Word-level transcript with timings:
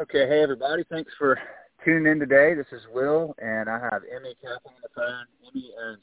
Okay, 0.00 0.26
hey 0.26 0.42
everybody, 0.42 0.84
thanks 0.88 1.12
for 1.18 1.38
tuning 1.84 2.10
in 2.10 2.18
today. 2.18 2.54
This 2.54 2.66
is 2.72 2.80
Will, 2.94 3.34
and 3.42 3.68
I 3.68 3.78
have 3.78 4.00
Emmy 4.10 4.34
Kaplan 4.40 4.60
on 4.64 4.80
the 4.82 4.88
phone. 4.96 5.26
Emmy 5.46 5.70
owns 5.84 6.02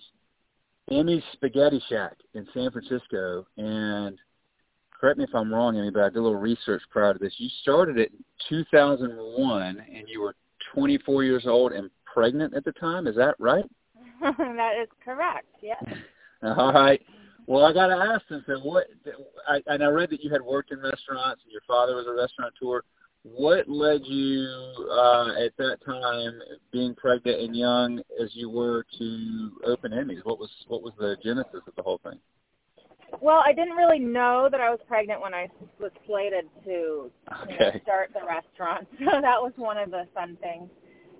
Emmy's 0.92 1.24
Spaghetti 1.34 1.82
Shack 1.90 2.14
in 2.36 2.48
San 2.54 2.70
Francisco, 2.70 3.48
and 3.58 4.20
correct 4.94 5.18
me 5.18 5.24
if 5.24 5.34
I'm 5.34 5.52
wrong, 5.52 5.76
Emmy, 5.76 5.90
but 5.90 6.04
I 6.04 6.10
did 6.10 6.18
a 6.18 6.22
little 6.22 6.38
research 6.38 6.84
prior 6.92 7.14
to 7.14 7.20
this. 7.20 7.34
You 7.38 7.50
started 7.64 7.98
it 7.98 8.12
in 8.12 8.24
2001, 8.48 9.62
and 9.64 10.08
you 10.08 10.22
were 10.22 10.36
24 10.76 11.24
years 11.24 11.48
old 11.48 11.72
and 11.72 11.90
pregnant 12.06 12.54
at 12.54 12.66
the 12.66 12.74
time. 12.74 13.08
Is 13.08 13.16
that 13.16 13.34
right? 13.40 13.66
that 14.22 14.74
is 14.80 14.88
correct. 15.04 15.48
Yes. 15.64 15.84
All 16.44 16.74
right. 16.74 17.02
Well, 17.48 17.66
I 17.66 17.74
got 17.74 17.88
to 17.88 17.96
ask 17.96 18.28
them. 18.28 18.44
So 18.46 18.60
what? 18.60 18.86
I, 19.48 19.64
and 19.66 19.84
I 19.84 19.88
read 19.88 20.12
that 20.12 20.24
you 20.24 20.30
had 20.30 20.44
worked 20.44 20.72
in 20.72 20.80
restaurants, 20.80 21.42
and 21.44 21.52
your 21.52 21.64
father 21.68 21.96
was 21.96 22.06
a 22.06 22.14
restaurateur 22.14 22.84
what 23.24 23.68
led 23.68 24.02
you 24.06 24.48
uh, 24.92 25.44
at 25.44 25.56
that 25.58 25.78
time, 25.86 26.40
being 26.72 26.96
pregnant 26.96 27.42
and 27.42 27.56
young 27.56 28.00
as 28.22 28.30
you 28.34 28.50
were, 28.50 28.86
to 28.98 29.52
open 29.66 29.92
Emmys? 29.92 30.24
What 30.24 30.40
was 30.40 30.50
what 30.68 30.82
was 30.82 30.94
the 30.98 31.18
genesis 31.24 31.62
of 31.68 31.76
the 31.76 31.84
whole 31.84 32.00
thing? 32.04 32.20
Well, 33.22 33.42
I 33.46 33.54
didn't 33.54 33.76
really 33.76 34.00
know 34.00 34.48
that 34.52 34.62
I 34.62 34.70
was 34.70 34.80
pregnant 34.88 35.22
when 35.22 35.34
I 35.34 35.50
was 35.80 35.92
slated 36.06 36.46
to 36.66 37.12
okay. 37.44 37.54
you 37.54 37.60
know, 37.60 37.72
start 37.84 38.12
the 38.14 38.26
restaurant. 38.26 38.88
So 39.00 39.22
that 39.22 39.42
was 39.42 39.52
one 39.56 39.78
of 39.78 39.92
the 39.92 40.06
fun 40.14 40.38
things 40.42 40.70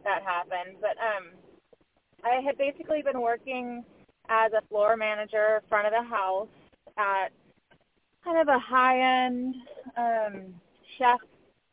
that 0.04 0.22
happened. 0.24 0.78
But 0.80 0.96
um, 1.02 1.32
I 2.24 2.42
had 2.42 2.58
basically 2.58 3.02
been 3.02 3.22
working 3.22 3.84
as 4.30 4.52
a 4.54 4.66
floor 4.68 4.96
manager, 4.96 5.62
front 5.68 5.88
of 5.88 5.94
the 5.94 6.08
house, 6.08 6.48
at 6.98 7.30
kind 8.24 8.38
of 8.38 8.48
a 8.48 8.60
high-end 8.60 9.56
um, 9.98 10.54
chef 10.98 11.20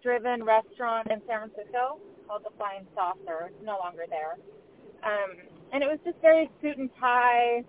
driven 0.06 0.44
restaurant 0.44 1.10
in 1.10 1.20
San 1.26 1.50
Francisco 1.50 1.98
called 2.28 2.44
the 2.44 2.54
Flying 2.56 2.86
Saucer. 2.94 3.50
It's 3.50 3.64
no 3.64 3.76
longer 3.82 4.04
there. 4.08 4.38
Um, 5.02 5.34
and 5.72 5.82
it 5.82 5.86
was 5.86 5.98
just 6.04 6.16
very 6.22 6.48
suit 6.62 6.78
and 6.78 6.88
tie. 7.00 7.64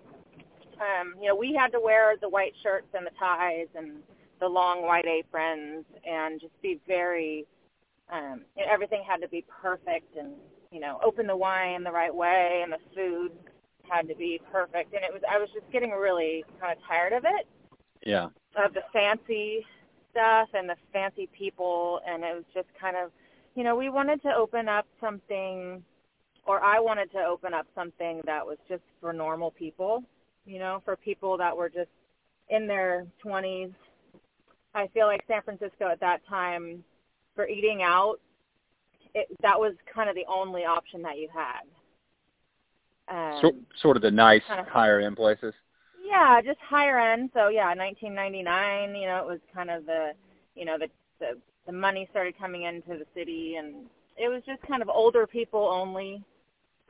Um, 0.78 1.14
you 1.20 1.26
know, 1.26 1.34
we 1.34 1.52
had 1.52 1.72
to 1.72 1.80
wear 1.80 2.14
the 2.20 2.28
white 2.28 2.54
shirts 2.62 2.86
and 2.94 3.04
the 3.04 3.10
ties 3.18 3.66
and 3.74 3.96
the 4.38 4.46
long 4.46 4.82
white 4.82 5.04
aprons 5.04 5.84
and 6.06 6.40
just 6.40 6.52
be 6.62 6.78
very 6.86 7.44
um 8.12 8.42
you 8.56 8.64
know, 8.64 8.72
everything 8.72 9.02
had 9.06 9.20
to 9.20 9.28
be 9.28 9.44
perfect 9.60 10.16
and 10.16 10.32
you 10.70 10.78
know 10.78 11.00
open 11.04 11.26
the 11.26 11.36
wine 11.36 11.82
the 11.82 11.90
right 11.90 12.14
way 12.14 12.60
and 12.62 12.72
the 12.72 12.78
food 12.94 13.32
had 13.82 14.06
to 14.06 14.14
be 14.14 14.40
perfect 14.52 14.94
and 14.94 15.02
it 15.02 15.12
was 15.12 15.20
i 15.28 15.36
was 15.36 15.48
just 15.52 15.70
getting 15.72 15.90
really 15.90 16.44
kind 16.60 16.72
of 16.72 16.78
tired 16.86 17.12
of 17.12 17.24
it 17.24 17.48
yeah 18.06 18.28
of 18.56 18.72
the 18.72 18.80
fancy 18.92 19.66
stuff 20.18 20.48
and 20.54 20.68
the 20.68 20.74
fancy 20.92 21.28
people 21.36 22.00
and 22.06 22.24
it 22.24 22.34
was 22.34 22.44
just 22.52 22.66
kind 22.80 22.96
of 22.96 23.12
you 23.54 23.62
know 23.62 23.76
we 23.76 23.88
wanted 23.88 24.20
to 24.22 24.34
open 24.34 24.68
up 24.68 24.86
something 25.00 25.82
or 26.44 26.60
I 26.60 26.80
wanted 26.80 27.12
to 27.12 27.18
open 27.18 27.54
up 27.54 27.66
something 27.74 28.20
that 28.26 28.44
was 28.44 28.58
just 28.68 28.82
for 29.00 29.12
normal 29.12 29.52
people 29.52 30.02
you 30.44 30.58
know 30.58 30.82
for 30.84 30.96
people 30.96 31.36
that 31.38 31.56
were 31.56 31.68
just 31.68 31.90
in 32.48 32.66
their 32.66 33.06
20s 33.24 33.72
I 34.74 34.88
feel 34.88 35.06
like 35.06 35.22
San 35.28 35.42
Francisco 35.42 35.88
at 35.88 36.00
that 36.00 36.26
time 36.28 36.82
for 37.36 37.46
eating 37.46 37.82
out 37.82 38.16
it 39.14 39.28
that 39.42 39.58
was 39.58 39.74
kind 39.92 40.10
of 40.10 40.16
the 40.16 40.26
only 40.28 40.64
option 40.64 41.00
that 41.02 41.18
you 41.18 41.28
had. 41.32 41.62
Um, 43.10 43.38
so, 43.40 43.52
sort 43.80 43.96
of 43.96 44.02
the 44.02 44.10
nice 44.10 44.42
kind 44.46 44.60
of, 44.60 44.66
higher 44.66 45.00
end 45.00 45.16
places 45.16 45.54
yeah, 46.08 46.40
just 46.42 46.58
higher 46.60 46.98
end. 46.98 47.30
So 47.34 47.48
yeah, 47.48 47.74
1999. 47.74 48.94
You 48.94 49.06
know, 49.06 49.18
it 49.18 49.26
was 49.26 49.40
kind 49.54 49.70
of 49.70 49.86
the, 49.86 50.12
you 50.54 50.64
know, 50.64 50.78
the 50.78 50.88
the 51.20 51.38
the 51.66 51.72
money 51.72 52.08
started 52.10 52.38
coming 52.38 52.62
into 52.62 52.98
the 52.98 53.06
city, 53.14 53.56
and 53.56 53.86
it 54.16 54.28
was 54.28 54.42
just 54.46 54.62
kind 54.62 54.82
of 54.82 54.88
older 54.88 55.26
people 55.26 55.60
only 55.60 56.22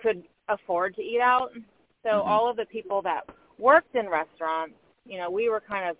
could 0.01 0.23
afford 0.49 0.95
to 0.97 1.03
eat 1.03 1.21
out. 1.21 1.51
So 2.03 2.11
mm-hmm. 2.11 2.29
all 2.29 2.49
of 2.49 2.57
the 2.57 2.67
people 2.67 3.03
that 3.03 3.23
worked 3.59 3.95
in 3.97 4.09
restaurants, 4.09 4.75
you 5.05 5.19
know, 5.19 5.31
we 5.31 5.49
were 5.49 5.61
kind 5.61 5.91
of 5.91 5.97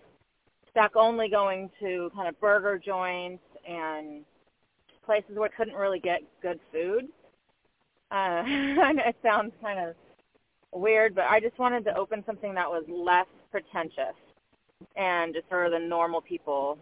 stuck 0.71 0.95
only 0.95 1.29
going 1.29 1.69
to 1.79 2.09
kind 2.15 2.29
of 2.29 2.39
burger 2.39 2.77
joints 2.77 3.43
and 3.67 4.23
places 5.05 5.31
where 5.35 5.49
we 5.49 5.55
couldn't 5.57 5.75
really 5.75 5.99
get 5.99 6.21
good 6.41 6.59
food. 6.71 7.09
Uh, 8.11 8.43
it 8.47 9.15
sounds 9.21 9.51
kind 9.61 9.79
of 9.79 9.95
weird, 10.73 11.15
but 11.15 11.25
I 11.25 11.39
just 11.39 11.57
wanted 11.57 11.83
to 11.85 11.95
open 11.95 12.23
something 12.25 12.53
that 12.55 12.69
was 12.69 12.83
less 12.87 13.27
pretentious 13.51 14.15
and 14.95 15.33
just 15.33 15.47
for 15.49 15.69
the 15.69 15.79
normal 15.79 16.21
people. 16.21 16.77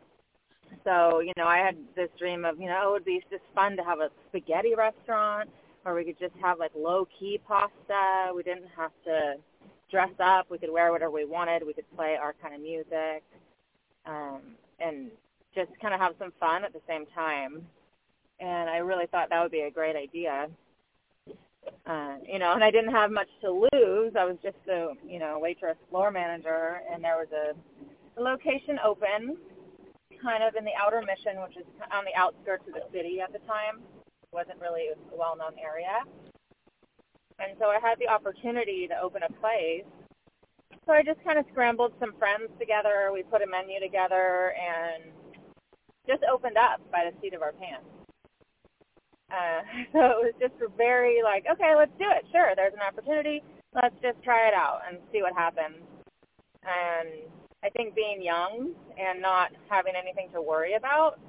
So, 0.84 1.20
you 1.20 1.32
know, 1.38 1.46
I 1.46 1.58
had 1.58 1.78
this 1.96 2.10
dream 2.20 2.46
of, 2.46 2.60
you 2.60 2.68
know, 2.68 2.90
it 2.90 2.92
would 2.92 3.06
be 3.06 3.24
just 3.32 3.44
fun 3.56 3.78
to 3.78 3.84
have 3.84 4.00
a 4.00 4.10
spaghetti 4.30 4.76
restaurant 4.76 5.50
where 5.84 5.96
we 5.96 6.04
could 6.04 6.20
just 6.20 6.34
have 6.42 6.60
like 6.60 6.72
low 6.76 7.08
key 7.20 7.40
pasta. 7.48 8.34
We 8.36 8.44
didn't 8.44 8.68
have 8.76 8.92
to 9.06 9.36
dress 9.90 10.12
up. 10.20 10.52
We 10.52 10.58
could 10.58 10.72
wear 10.72 10.92
whatever 10.92 11.12
we 11.12 11.26
wanted. 11.26 11.66
We 11.66 11.74
could 11.74 11.90
play 11.96 12.18
our 12.22 12.34
kind 12.42 12.54
of 12.54 12.62
music. 12.62 13.24
Um, 14.06 14.42
and 14.80 15.10
just 15.56 15.72
kind 15.82 15.94
of 15.94 16.00
have 16.00 16.14
some 16.20 16.32
fun 16.40 16.64
at 16.64 16.74
the 16.74 16.82
same 16.88 17.06
time. 17.16 17.66
And 18.40 18.70
I 18.70 18.78
really 18.78 19.08
thought 19.08 19.30
that 19.30 19.42
would 19.42 19.52
be 19.52 19.62
a 19.62 19.72
great 19.72 19.96
idea 19.96 20.50
uh, 21.86 22.16
you 22.26 22.40
know, 22.40 22.54
and 22.54 22.64
I 22.64 22.72
didn't 22.72 22.92
have 22.92 23.12
much 23.12 23.30
to 23.42 23.52
lose. 23.52 24.14
I 24.18 24.26
was 24.26 24.38
just 24.44 24.58
a, 24.70 24.94
you 25.06 25.20
know, 25.20 25.40
waitress 25.40 25.78
floor 25.90 26.12
manager, 26.12 26.82
and 26.92 27.04
there 27.04 27.16
was 27.18 27.28
a, 27.32 28.20
a 28.20 28.22
location 28.22 28.80
open, 28.84 29.38
kind 30.22 30.44
of 30.44 30.56
in 30.56 30.66
the 30.66 30.76
outer 30.80 31.02
mission, 31.02 31.42
which 31.42 31.58
is 31.58 31.66
on 31.92 32.04
the 32.06 32.16
outskirts 32.20 32.64
of 32.68 32.74
the 32.74 32.84
city 32.92 33.22
at 33.22 33.32
the 33.32 33.40
time. 33.48 33.82
It 34.24 34.34
wasn't 34.34 34.60
really 34.60 34.88
a 34.92 35.16
well-known 35.16 35.54
area, 35.58 36.04
and 37.40 37.56
so 37.60 37.68
I 37.68 37.80
had 37.82 38.00
the 38.00 38.08
opportunity 38.08 38.88
to 38.88 39.00
open 39.00 39.24
a 39.24 39.32
place. 39.40 39.86
So 40.86 40.94
I 40.94 41.04
just 41.04 41.24
kind 41.24 41.38
of 41.38 41.46
scrambled 41.52 41.94
some 42.00 42.14
friends 42.18 42.50
together. 42.60 43.12
We 43.14 43.24
put 43.24 43.42
a 43.42 43.48
menu 43.48 43.80
together 43.80 44.54
and 44.56 45.12
just 46.08 46.24
opened 46.32 46.58
up 46.58 46.80
by 46.92 47.10
the 47.10 47.16
seat 47.22 47.34
of 47.34 47.42
our 47.42 47.52
pants. 47.52 47.86
Uh, 49.32 49.62
so 49.94 50.00
it 50.00 50.20
was 50.24 50.34
just 50.40 50.54
very 50.76 51.22
like, 51.24 51.46
okay, 51.52 51.74
let's 51.76 51.92
do 52.00 52.06
it. 52.08 52.26
Sure, 52.32 52.52
there's 52.56 52.74
an 52.74 52.86
opportunity. 52.86 53.44
Let's 53.74 53.96
just 54.02 54.22
try 54.24 54.48
it 54.48 54.54
out 54.54 54.82
and 54.88 54.98
see 55.12 55.22
what 55.22 55.34
happens. 55.34 55.84
And 56.64 57.28
I 57.64 57.70
think 57.70 57.96
being 57.96 58.22
young 58.22 58.72
and 58.98 59.22
not 59.22 59.52
having 59.70 59.94
anything 59.96 60.30
to 60.34 60.42
worry 60.42 60.74
about 60.76 61.20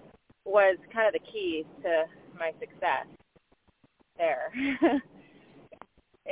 was 0.44 0.76
kind 0.92 1.06
of 1.06 1.12
the 1.12 1.26
key 1.30 1.64
to 1.82 2.04
my 2.38 2.52
success 2.58 3.06
there. 4.16 4.50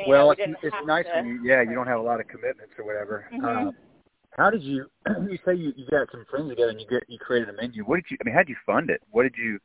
well, 0.07 0.29
know, 0.29 0.35
we 0.39 0.45
it's, 0.45 0.61
it's 0.63 0.77
nice 0.87 1.05
to, 1.05 1.21
when 1.21 1.27
you, 1.27 1.41
yeah, 1.45 1.63
you 1.63 1.75
don't 1.75 1.87
have 1.87 2.01
a 2.01 2.03
lot 2.03 2.21
of 2.21 2.29
commitments 2.29 2.73
or 2.79 2.85
whatever. 2.85 3.29
Mm-hmm. 3.33 3.69
Uh, 3.69 3.73
how 4.37 4.51
did 4.51 4.63
you? 4.63 4.87
You 5.31 5.39
say 5.45 5.55
you, 5.55 5.73
you 5.77 5.87
got 5.91 6.09
some 6.11 6.25
friends 6.31 6.51
together 6.51 6.71
and 6.71 6.81
you 6.81 6.87
get 6.87 7.05
you 7.09 7.19
created 7.19 7.49
a 7.49 7.53
menu. 7.53 7.85
What 7.85 7.97
did 7.97 8.05
you? 8.11 8.17
I 8.21 8.25
mean, 8.25 8.35
how 8.35 8.41
did 8.41 8.51
you 8.51 8.57
fund 8.67 8.91
it? 8.91 9.01
What 9.11 9.23
did 9.23 9.35
you? 9.37 9.59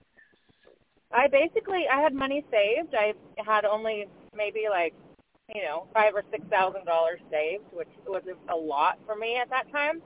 I 1.14 1.28
basically 1.28 1.86
I 1.92 2.00
had 2.02 2.14
money 2.14 2.46
saved. 2.52 2.94
I 2.96 3.14
had 3.46 3.66
only 3.66 4.08
maybe 4.36 4.66
like 4.70 4.94
you 5.54 5.62
know 5.62 5.88
five 5.94 6.14
or 6.16 6.24
six 6.32 6.44
thousand 6.50 6.86
dollars 6.86 7.20
saved, 7.30 7.66
which 7.74 7.90
was 8.08 8.24
a 8.50 8.56
lot 8.56 8.98
for 9.06 9.16
me 9.16 9.38
at 9.38 9.50
that 9.50 9.72
time. 9.72 10.02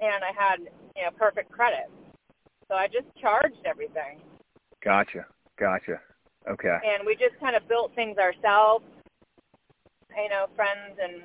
And 0.00 0.24
I 0.24 0.32
had 0.36 0.60
you 0.96 1.02
know 1.02 1.10
perfect 1.18 1.50
credit, 1.50 1.90
so 2.68 2.74
I 2.74 2.86
just 2.86 3.06
charged 3.20 3.64
everything. 3.66 4.20
Gotcha, 4.84 5.26
gotcha. 5.58 6.00
Okay. 6.50 6.76
And 6.84 7.06
we 7.06 7.14
just 7.14 7.38
kind 7.38 7.54
of 7.54 7.68
built 7.68 7.94
things 7.94 8.18
ourselves. 8.18 8.84
You 10.16 10.28
know, 10.28 10.46
friends 10.56 10.98
and 11.02 11.22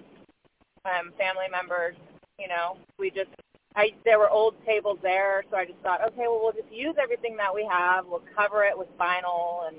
um, 0.86 1.14
family 1.18 1.48
members. 1.52 1.96
You 2.40 2.48
know, 2.48 2.78
we 3.00 3.10
just 3.10 3.32
I 3.78 3.94
there 4.04 4.18
were 4.18 4.30
old 4.30 4.56
tables 4.66 4.98
there, 5.04 5.44
so 5.52 5.58
I 5.58 5.66
just 5.66 5.78
thought, 5.80 6.02
okay, 6.02 6.26
well 6.26 6.42
we'll 6.42 6.52
just 6.52 6.74
use 6.74 6.96
everything 7.02 7.38
that 7.38 7.54
we 7.54 7.66
have. 7.70 8.06
We'll 8.08 8.26
cover 8.36 8.64
it 8.64 8.76
with 8.76 8.90
vinyl 8.98 9.68
and 9.68 9.78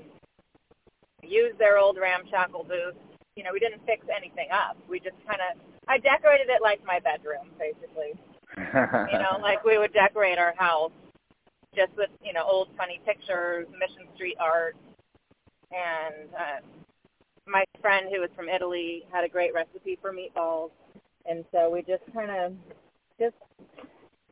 use 1.21 1.53
their 1.59 1.77
old 1.77 1.97
ramshackle 1.99 2.63
booths. 2.63 2.97
You 3.35 3.43
know, 3.43 3.51
we 3.51 3.59
didn't 3.59 3.85
fix 3.85 4.07
anything 4.07 4.47
up. 4.51 4.77
We 4.89 4.99
just 4.99 5.17
kind 5.27 5.41
of 5.43 5.59
I 5.87 5.97
decorated 5.97 6.47
it 6.47 6.61
like 6.63 6.79
my 6.85 6.99
bedroom, 6.99 7.51
basically. 7.59 8.15
you 8.55 9.19
know, 9.19 9.37
like 9.41 9.65
we 9.65 9.77
would 9.77 9.91
decorate 9.91 10.39
our 10.39 10.55
house 10.55 10.91
just 11.75 11.91
with 11.97 12.09
you 12.23 12.31
know 12.31 12.47
old 12.47 12.69
funny 12.77 13.01
pictures, 13.05 13.67
Mission 13.73 14.07
Street 14.15 14.37
art, 14.39 14.77
and 15.71 16.29
uh, 16.33 16.61
my 17.45 17.65
friend 17.81 18.07
who 18.09 18.21
was 18.21 18.29
from 18.33 18.47
Italy 18.47 19.03
had 19.11 19.25
a 19.25 19.29
great 19.29 19.53
recipe 19.53 19.99
for 20.01 20.13
meatballs, 20.13 20.71
and 21.25 21.43
so 21.51 21.69
we 21.69 21.81
just 21.81 22.03
kind 22.13 22.31
of 22.31 22.53
just 23.19 23.35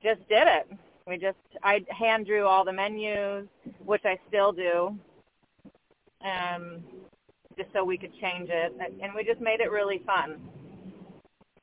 just 0.01 0.27
did 0.29 0.47
it. 0.47 0.67
We 1.07 1.17
just 1.17 1.37
I 1.63 1.85
hand 1.89 2.25
drew 2.25 2.45
all 2.45 2.65
the 2.65 2.73
menus, 2.73 3.47
which 3.85 4.03
I 4.05 4.17
still 4.27 4.51
do, 4.51 4.97
um, 6.23 6.83
just 7.57 7.69
so 7.73 7.83
we 7.83 7.97
could 7.97 8.13
change 8.19 8.49
it, 8.49 8.73
and 9.01 9.13
we 9.13 9.23
just 9.23 9.41
made 9.41 9.59
it 9.59 9.71
really 9.71 10.01
fun. 10.05 10.39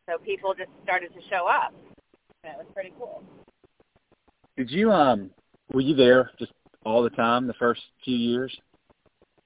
So 0.09 0.19
people 0.19 0.55
just 0.55 0.71
started 0.82 1.12
to 1.15 1.21
show 1.31 1.47
up. 1.47 1.75
And 2.43 2.53
it 2.53 2.59
was 2.59 2.67
pretty 2.75 2.93
cool. 2.99 3.23
Did 4.56 4.70
you 4.70 4.93
um 4.93 5.31
were 5.73 5.81
you 5.81 5.94
there 5.94 6.31
just 6.38 6.53
all 6.85 7.03
the 7.03 7.11
time 7.11 7.47
the 7.47 7.55
first 7.55 7.81
few 8.05 8.17
years? 8.17 8.55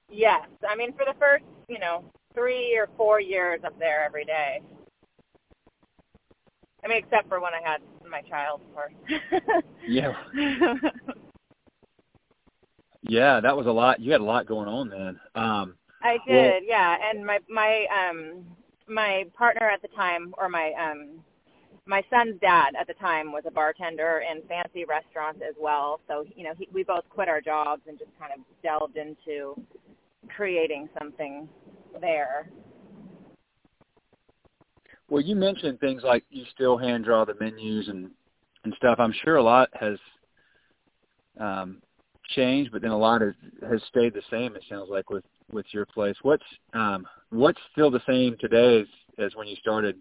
Yes, 0.09 0.47
I 0.67 0.75
mean 0.75 0.93
for 0.93 1.05
the 1.05 1.17
first 1.19 1.45
you 1.67 1.79
know 1.79 2.03
three 2.33 2.77
or 2.77 2.89
four 2.97 3.19
years 3.19 3.61
up 3.65 3.77
there 3.79 4.03
every 4.03 4.25
day. 4.25 4.61
I 6.83 6.87
mean, 6.87 6.97
except 6.97 7.27
for 7.27 7.39
when 7.39 7.53
I 7.53 7.61
had 7.63 7.81
my 8.09 8.21
child, 8.21 8.61
of 8.61 8.73
course. 8.73 8.93
yeah. 9.87 10.13
yeah, 13.01 13.39
that 13.39 13.55
was 13.55 13.67
a 13.67 13.71
lot. 13.71 13.99
You 13.99 14.11
had 14.11 14.21
a 14.21 14.25
lot 14.25 14.45
going 14.45 14.67
on 14.67 14.89
then. 14.89 15.19
Um, 15.35 15.75
I 16.01 16.17
did, 16.25 16.35
well, 16.35 16.59
yeah. 16.63 16.95
And 17.09 17.25
my 17.25 17.39
my 17.49 17.85
um 17.93 18.45
my 18.87 19.25
partner 19.37 19.69
at 19.69 19.81
the 19.81 19.89
time, 19.89 20.33
or 20.37 20.49
my 20.49 20.71
um 20.73 21.19
my 21.85 22.03
son's 22.09 22.39
dad 22.39 22.73
at 22.79 22.87
the 22.87 22.93
time 22.93 23.31
was 23.31 23.43
a 23.47 23.51
bartender 23.51 24.21
in 24.29 24.41
fancy 24.47 24.85
restaurants 24.85 25.41
as 25.47 25.55
well. 25.59 25.99
So 26.07 26.25
you 26.35 26.43
know, 26.43 26.53
he, 26.57 26.67
we 26.73 26.83
both 26.83 27.03
quit 27.09 27.27
our 27.27 27.41
jobs 27.41 27.81
and 27.87 27.97
just 27.99 28.11
kind 28.19 28.31
of 28.33 28.39
delved 28.63 28.97
into 28.97 29.55
creating 30.35 30.87
something 30.97 31.49
there. 31.99 32.49
Well, 35.09 35.21
you 35.21 35.35
mentioned 35.35 35.79
things 35.79 36.03
like 36.03 36.23
you 36.29 36.45
still 36.53 36.77
hand 36.77 37.05
draw 37.05 37.25
the 37.25 37.35
menus 37.39 37.87
and 37.87 38.11
and 38.63 38.73
stuff. 38.77 38.97
I'm 38.99 39.13
sure 39.23 39.37
a 39.37 39.43
lot 39.43 39.69
has 39.73 39.97
um, 41.39 41.81
changed, 42.35 42.71
but 42.71 42.81
then 42.81 42.91
a 42.91 42.97
lot 42.97 43.21
has 43.21 43.33
has 43.69 43.81
stayed 43.89 44.13
the 44.13 44.21
same. 44.29 44.55
It 44.55 44.63
sounds 44.69 44.89
like 44.89 45.09
with 45.09 45.23
with 45.51 45.65
your 45.71 45.85
place. 45.85 46.15
What's 46.21 46.43
um, 46.73 47.07
what's 47.29 47.59
still 47.71 47.89
the 47.89 48.01
same 48.07 48.35
today 48.39 48.81
as 48.81 48.87
as 49.25 49.35
when 49.35 49.47
you 49.47 49.55
started? 49.55 49.97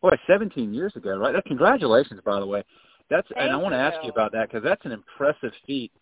Boy, 0.00 0.10
17 0.26 0.74
years 0.74 0.96
ago, 0.96 1.16
right? 1.16 1.32
That, 1.32 1.44
congratulations, 1.44 2.20
by 2.24 2.40
the 2.40 2.46
way. 2.46 2.64
That's 3.08 3.28
Thank 3.28 3.40
and 3.40 3.52
I 3.52 3.56
want 3.56 3.72
to 3.72 3.78
ask 3.78 3.98
you 4.02 4.10
about 4.10 4.32
that 4.32 4.48
because 4.48 4.64
that's 4.64 4.84
an 4.84 4.90
impressive 4.90 5.52
feat 5.64 5.92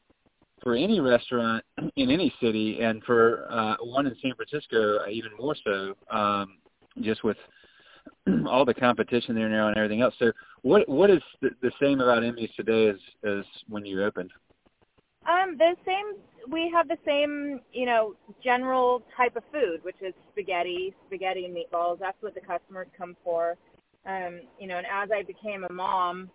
for 0.63 0.75
any 0.75 1.01
restaurant 1.01 1.65
in 1.97 2.11
any 2.11 2.33
city, 2.41 2.81
and 2.81 3.03
for 3.05 3.47
uh, 3.51 3.77
one 3.83 4.07
in 4.07 4.15
San 4.23 4.33
Francisco 4.35 5.07
even 5.11 5.31
more 5.39 5.57
so. 5.65 5.95
Um, 6.11 6.59
just 7.03 7.25
with 7.25 7.37
all 8.47 8.65
the 8.65 8.75
competition 8.75 9.35
there 9.35 9.49
now 9.49 9.69
and 9.69 9.77
everything 9.77 10.03
else. 10.03 10.15
So, 10.19 10.33
what 10.63 10.89
what 10.89 11.11
is 11.11 11.23
the, 11.41 11.51
the 11.63 11.73
same 11.81 12.01
about 12.01 12.25
Emmy's 12.25 12.51
today 12.57 12.89
as 12.89 12.97
as 13.25 13.45
when 13.69 13.85
you 13.85 14.03
opened? 14.03 14.31
Um, 15.27 15.57
the 15.59 15.75
same. 15.85 16.17
We 16.51 16.71
have 16.75 16.89
the 16.89 16.97
same, 17.05 17.61
you 17.73 17.85
know, 17.85 18.15
general 18.43 19.03
type 19.17 19.37
of 19.37 19.43
food, 19.53 19.81
which 19.83 19.97
is 20.01 20.15
spaghetti, 20.33 20.95
spaghetti 21.07 21.45
and 21.45 21.55
meatballs. 21.55 21.99
That's 21.99 22.21
what 22.21 22.35
the 22.35 22.41
customers 22.41 22.87
come 22.97 23.17
for. 23.23 23.57
Um, 24.07 24.41
you 24.59 24.67
know, 24.67 24.79
and 24.79 24.87
as 24.87 25.11
I 25.15 25.23
became 25.23 25.65
a 25.65 25.73
mom, 25.73 26.31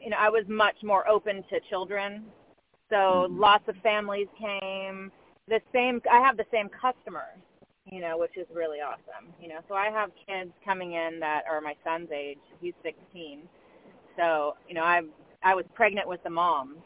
you 0.00 0.08
know, 0.08 0.16
I 0.18 0.30
was 0.30 0.44
much 0.48 0.76
more 0.82 1.06
open 1.06 1.44
to 1.50 1.60
children. 1.68 2.24
So 2.88 2.96
mm-hmm. 2.96 3.38
lots 3.38 3.68
of 3.68 3.76
families 3.82 4.28
came. 4.38 5.12
The 5.48 5.60
same. 5.72 6.00
I 6.10 6.20
have 6.20 6.36
the 6.36 6.46
same 6.50 6.68
customers 6.68 7.38
you 7.92 8.00
know, 8.00 8.16
which 8.16 8.36
is 8.38 8.46
really 8.54 8.78
awesome. 8.80 9.32
You 9.40 9.48
know, 9.48 9.58
so 9.68 9.74
I 9.74 9.90
have 9.90 10.10
kids 10.26 10.50
coming 10.64 10.94
in 10.94 11.20
that 11.20 11.42
are 11.48 11.60
my 11.60 11.74
son's 11.84 12.10
age. 12.10 12.38
He's 12.58 12.72
16. 12.82 13.40
So, 14.16 14.56
you 14.66 14.74
know, 14.74 14.82
I 14.82 15.02
I 15.42 15.54
was 15.54 15.66
pregnant 15.74 16.08
with 16.08 16.22
the 16.24 16.30
moms. 16.30 16.78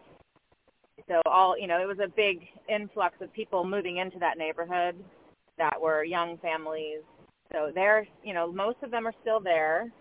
So 1.09 1.23
all, 1.27 1.57
you 1.57 1.69
know, 1.69 1.81
it 1.81 1.87
was 1.87 1.99
a 2.03 2.09
big 2.09 2.41
influx 2.69 3.15
of 3.21 3.33
people 3.33 3.65
moving 3.65 3.99
into 3.99 4.19
that 4.19 4.37
neighborhood 4.37 4.97
that 5.59 5.81
were 5.81 6.03
young 6.03 6.39
families. 6.39 7.03
So 7.53 7.71
they're, 7.73 8.09
you 8.25 8.35
know, 8.35 8.51
most 8.51 8.79
of 8.83 8.91
them 8.91 9.07
are 9.07 9.15
still 9.23 9.39
there 9.39 9.93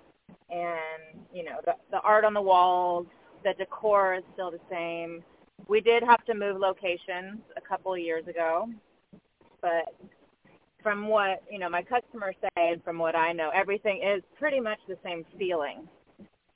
and, 0.49 1.19
you 1.31 1.43
know, 1.43 1.59
the 1.65 1.73
the 1.91 1.99
art 1.99 2.25
on 2.25 2.33
the 2.33 2.41
walls, 2.41 3.05
the 3.43 3.53
decor 3.53 4.15
is 4.15 4.23
still 4.33 4.49
the 4.49 4.59
same. 4.71 5.23
We 5.67 5.81
did 5.81 6.01
have 6.01 6.25
to 6.25 6.33
move 6.33 6.59
locations 6.59 7.39
a 7.55 7.61
couple 7.61 7.93
of 7.93 7.99
years 7.99 8.27
ago, 8.27 8.67
but 9.61 9.93
from 10.85 11.07
what 11.07 11.41
you 11.49 11.57
know 11.57 11.67
my 11.67 11.81
customers 11.81 12.35
say 12.39 12.69
and 12.73 12.83
from 12.83 12.99
what 12.99 13.15
I 13.15 13.31
know, 13.31 13.49
everything 13.55 14.03
is 14.03 14.21
pretty 14.37 14.59
much 14.59 14.77
the 14.87 14.95
same 15.03 15.25
feeling. 15.35 15.87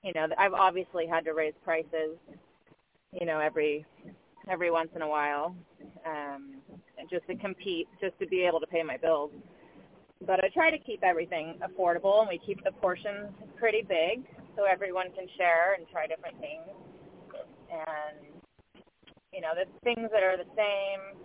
You 0.04 0.14
know, 0.14 0.28
I've 0.38 0.54
obviously 0.54 1.08
had 1.08 1.26
to 1.26 1.34
raise 1.34 1.56
prices, 1.66 2.16
you 3.12 3.26
know, 3.26 3.40
every 3.40 3.88
every 4.48 4.70
once 4.70 4.90
in 4.96 5.02
a 5.02 5.08
while, 5.08 5.56
um, 6.06 6.58
just 7.10 7.26
to 7.26 7.36
compete, 7.38 7.88
just 8.00 8.20
to 8.20 8.28
be 8.28 8.44
able 8.44 8.60
to 8.60 8.68
pay 8.68 8.84
my 8.84 8.98
bills. 8.98 9.31
But 10.28 10.44
I 10.46 10.50
try 10.50 10.70
to 10.70 10.78
keep 10.78 11.04
everything 11.04 11.60
affordable, 11.68 12.20
and 12.20 12.30
we 12.30 12.40
keep 12.46 12.64
the 12.64 12.72
portions 12.74 13.32
pretty 13.58 13.82
big 13.82 14.25
so 14.56 14.66
everyone 14.66 15.08
can 15.18 15.25
share 15.38 15.74
and 15.74 15.88
try 15.92 16.06
different 16.06 16.40
things. 16.40 16.70
And 17.72 18.44
you 19.34 19.42
know, 19.42 19.54
the 19.56 19.66
things 19.84 20.08
that 20.14 20.22
are 20.22 20.38
the 20.38 20.50
same 20.56 21.18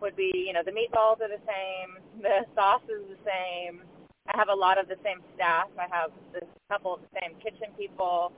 would 0.00 0.16
be, 0.16 0.30
you 0.34 0.52
know, 0.52 0.62
the 0.64 0.70
meatballs 0.70 1.20
are 1.20 1.28
the 1.28 1.42
same, 1.46 2.22
the 2.22 2.44
sauce 2.54 2.82
is 2.88 3.02
the 3.08 3.18
same. 3.24 3.80
I 4.28 4.36
have 4.36 4.48
a 4.48 4.54
lot 4.54 4.78
of 4.78 4.88
the 4.88 4.96
same 5.04 5.20
staff. 5.34 5.68
I 5.78 5.86
have 5.94 6.10
a 6.34 6.72
couple 6.72 6.94
of 6.94 7.00
the 7.00 7.20
same 7.20 7.36
kitchen 7.40 7.68
people, 7.78 8.32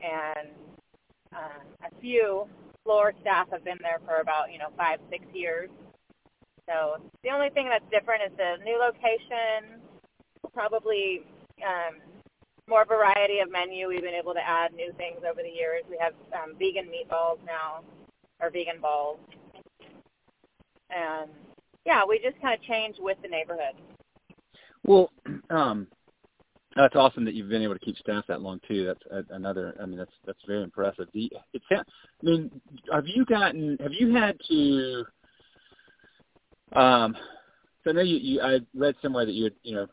and 0.00 0.48
uh, 1.34 1.62
a 1.86 2.00
few 2.00 2.46
floor 2.84 3.12
staff 3.20 3.48
have 3.52 3.64
been 3.64 3.78
there 3.80 4.00
for 4.04 4.20
about, 4.20 4.52
you 4.52 4.58
know, 4.58 4.68
five, 4.76 4.98
six 5.10 5.24
years. 5.32 5.70
So 6.68 6.98
the 7.22 7.30
only 7.30 7.50
thing 7.50 7.68
that's 7.68 7.84
different 7.90 8.22
is 8.26 8.32
the 8.36 8.56
new 8.64 8.78
location, 8.78 9.80
probably 10.52 11.22
um, 11.64 12.00
more 12.68 12.84
variety 12.84 13.38
of 13.38 13.50
menu. 13.50 13.88
We've 13.88 14.02
been 14.02 14.14
able 14.14 14.34
to 14.34 14.46
add 14.46 14.74
new 14.74 14.92
things 14.98 15.20
over 15.28 15.40
the 15.42 15.48
years. 15.48 15.84
We 15.88 15.96
have 16.00 16.14
um, 16.34 16.54
vegan 16.58 16.86
meatballs 16.86 17.38
now, 17.46 17.80
or 18.40 18.50
vegan 18.50 18.80
balls 18.80 19.18
and 20.90 21.30
yeah, 21.84 22.02
we 22.06 22.18
just 22.18 22.40
kind 22.40 22.54
of 22.54 22.62
changed 22.62 22.98
with 23.00 23.18
the 23.22 23.28
neighborhood. 23.28 23.74
Well, 24.84 25.10
um, 25.50 25.86
that's 26.76 26.96
awesome 26.96 27.24
that 27.24 27.34
you've 27.34 27.48
been 27.48 27.62
able 27.62 27.74
to 27.74 27.80
keep 27.80 27.96
staff 27.96 28.24
that 28.28 28.40
long 28.40 28.60
too. 28.68 28.86
That's 28.86 29.26
another. 29.30 29.74
I 29.80 29.86
mean, 29.86 29.98
that's 29.98 30.12
that's 30.26 30.38
very 30.46 30.62
impressive. 30.62 31.08
The, 31.12 31.30
it's. 31.52 31.64
I 31.70 31.82
mean, 32.22 32.50
have 32.92 33.06
you 33.06 33.24
gotten? 33.24 33.76
Have 33.80 33.92
you 33.92 34.14
had 34.14 34.36
to? 34.48 35.04
Um, 36.74 37.16
so 37.82 37.90
I 37.90 37.92
know 37.94 38.02
you, 38.02 38.16
you. 38.16 38.40
I 38.40 38.60
read 38.74 38.94
somewhere 39.02 39.24
that 39.24 39.32
you 39.32 39.44
had, 39.44 39.54
you 39.62 39.74
know, 39.74 39.86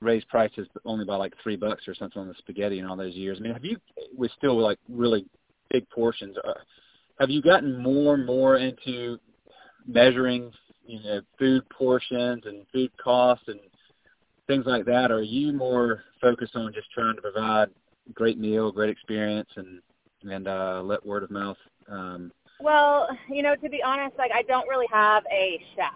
raised 0.00 0.28
prices 0.28 0.68
only 0.84 1.04
by 1.04 1.16
like 1.16 1.34
three 1.42 1.56
bucks 1.56 1.88
or 1.88 1.94
something 1.94 2.20
on 2.20 2.28
the 2.28 2.34
spaghetti 2.38 2.78
in 2.78 2.86
all 2.86 2.96
those 2.96 3.14
years. 3.14 3.38
I 3.38 3.42
mean, 3.42 3.52
have 3.52 3.64
you 3.64 3.76
with 4.16 4.30
still 4.36 4.58
like 4.60 4.78
really 4.88 5.26
big 5.70 5.88
portions? 5.90 6.36
Uh, 6.44 6.52
have 7.18 7.30
you 7.30 7.42
gotten 7.42 7.82
more 7.82 8.14
and 8.14 8.24
more 8.24 8.56
into 8.56 9.18
measuring, 9.86 10.52
you 10.86 11.02
know, 11.02 11.20
food 11.38 11.68
portions 11.70 12.44
and 12.46 12.66
food 12.72 12.90
costs 12.96 13.48
and 13.48 13.60
things 14.46 14.66
like 14.66 14.84
that? 14.86 15.10
Or 15.10 15.16
are 15.16 15.22
you 15.22 15.52
more 15.52 16.02
focused 16.20 16.56
on 16.56 16.72
just 16.72 16.90
trying 16.90 17.16
to 17.16 17.22
provide 17.22 17.68
great 18.14 18.38
meal, 18.38 18.72
great 18.72 18.90
experience, 18.90 19.48
and 19.56 19.80
and 20.30 20.48
uh, 20.48 20.82
let 20.84 21.04
word 21.04 21.22
of 21.22 21.30
mouth? 21.30 21.56
Um, 21.88 22.32
well, 22.60 23.08
you 23.28 23.42
know, 23.42 23.54
to 23.56 23.68
be 23.68 23.82
honest, 23.82 24.16
like 24.18 24.32
I 24.34 24.42
don't 24.42 24.68
really 24.68 24.88
have 24.92 25.24
a 25.30 25.62
chef. 25.76 25.92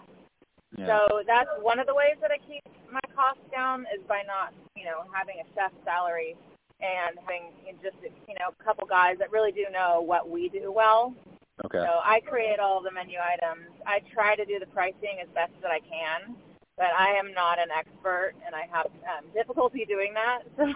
Yeah. 0.77 0.87
So 0.87 1.23
that's 1.27 1.51
one 1.61 1.79
of 1.79 1.87
the 1.87 1.95
ways 1.95 2.17
that 2.21 2.31
I 2.31 2.39
keep 2.39 2.63
my 2.91 3.01
costs 3.15 3.43
down 3.53 3.83
is 3.95 4.03
by 4.09 4.23
not, 4.27 4.53
you 4.77 4.85
know, 4.85 5.05
having 5.13 5.37
a 5.37 5.55
chef 5.55 5.73
salary 5.85 6.37
and 6.81 7.17
having 7.21 7.53
just, 7.83 7.97
you 8.03 8.35
know, 8.35 8.51
a 8.59 8.65
couple 8.65 8.87
guys 8.87 9.17
that 9.19 9.31
really 9.31 9.53
do 9.53 9.67
know 9.73 10.01
what 10.01 10.29
we 10.29 10.49
do 10.49 10.73
well 10.73 11.15
Okay. 11.65 11.79
So 11.79 12.01
I 12.03 12.21
create 12.21 12.59
all 12.59 12.83
the 12.83 12.91
menu 12.91 13.19
items. 13.19 13.71
I 13.87 14.01
try 14.13 14.35
to 14.35 14.45
do 14.45 14.59
the 14.59 14.67
pricing 14.67 15.23
as 15.23 15.29
best 15.35 15.53
that 15.63 15.71
I 15.71 15.79
can, 15.79 16.35
but 16.77 16.91
I 16.99 17.15
am 17.15 17.33
not 17.33 17.59
an 17.61 17.69
expert, 17.71 18.35
and 18.45 18.55
I 18.55 18.67
have 18.73 18.87
um, 19.07 19.31
difficulty 19.35 19.85
doing 19.87 20.15
that. 20.15 20.43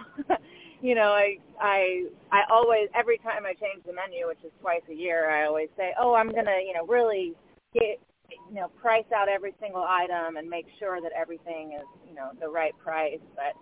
So, 0.79 0.87
you 0.87 0.95
know, 0.95 1.11
I 1.11 1.37
I 1.59 2.05
I 2.31 2.43
always 2.49 2.87
every 2.95 3.17
time 3.17 3.45
I 3.45 3.51
change 3.51 3.83
the 3.85 3.91
menu, 3.91 4.27
which 4.27 4.39
is 4.45 4.51
twice 4.61 4.81
a 4.89 4.93
year, 4.93 5.29
I 5.29 5.45
always 5.45 5.67
say, 5.75 5.91
oh, 5.99 6.13
I'm 6.13 6.29
gonna 6.31 6.55
you 6.65 6.73
know 6.73 6.85
really 6.87 7.33
get 7.73 7.99
you 8.47 8.55
know 8.55 8.69
price 8.81 9.03
out 9.13 9.27
every 9.27 9.53
single 9.59 9.83
item 9.83 10.37
and 10.37 10.49
make 10.49 10.67
sure 10.79 11.01
that 11.01 11.11
everything 11.11 11.73
is 11.73 11.85
you 12.07 12.15
know 12.15 12.29
the 12.39 12.47
right 12.47 12.71
price. 12.79 13.19
But 13.35 13.59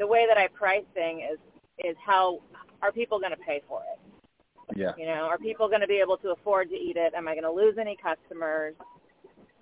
the 0.00 0.08
way 0.08 0.26
that 0.28 0.38
I 0.38 0.48
price 0.48 0.84
thing 0.92 1.20
is 1.20 1.38
is 1.78 1.96
how 2.04 2.40
are 2.82 2.90
people 2.90 3.20
going 3.20 3.30
to 3.30 3.44
pay 3.46 3.62
for 3.68 3.82
it? 3.92 3.95
Yeah. 4.74 4.92
You 4.98 5.06
know, 5.06 5.28
are 5.30 5.38
people 5.38 5.68
going 5.68 5.80
to 5.80 5.86
be 5.86 6.00
able 6.00 6.16
to 6.18 6.30
afford 6.30 6.70
to 6.70 6.74
eat 6.76 6.96
it? 6.96 7.14
Am 7.14 7.28
I 7.28 7.32
going 7.34 7.44
to 7.44 7.50
lose 7.50 7.76
any 7.78 7.96
customers? 7.96 8.74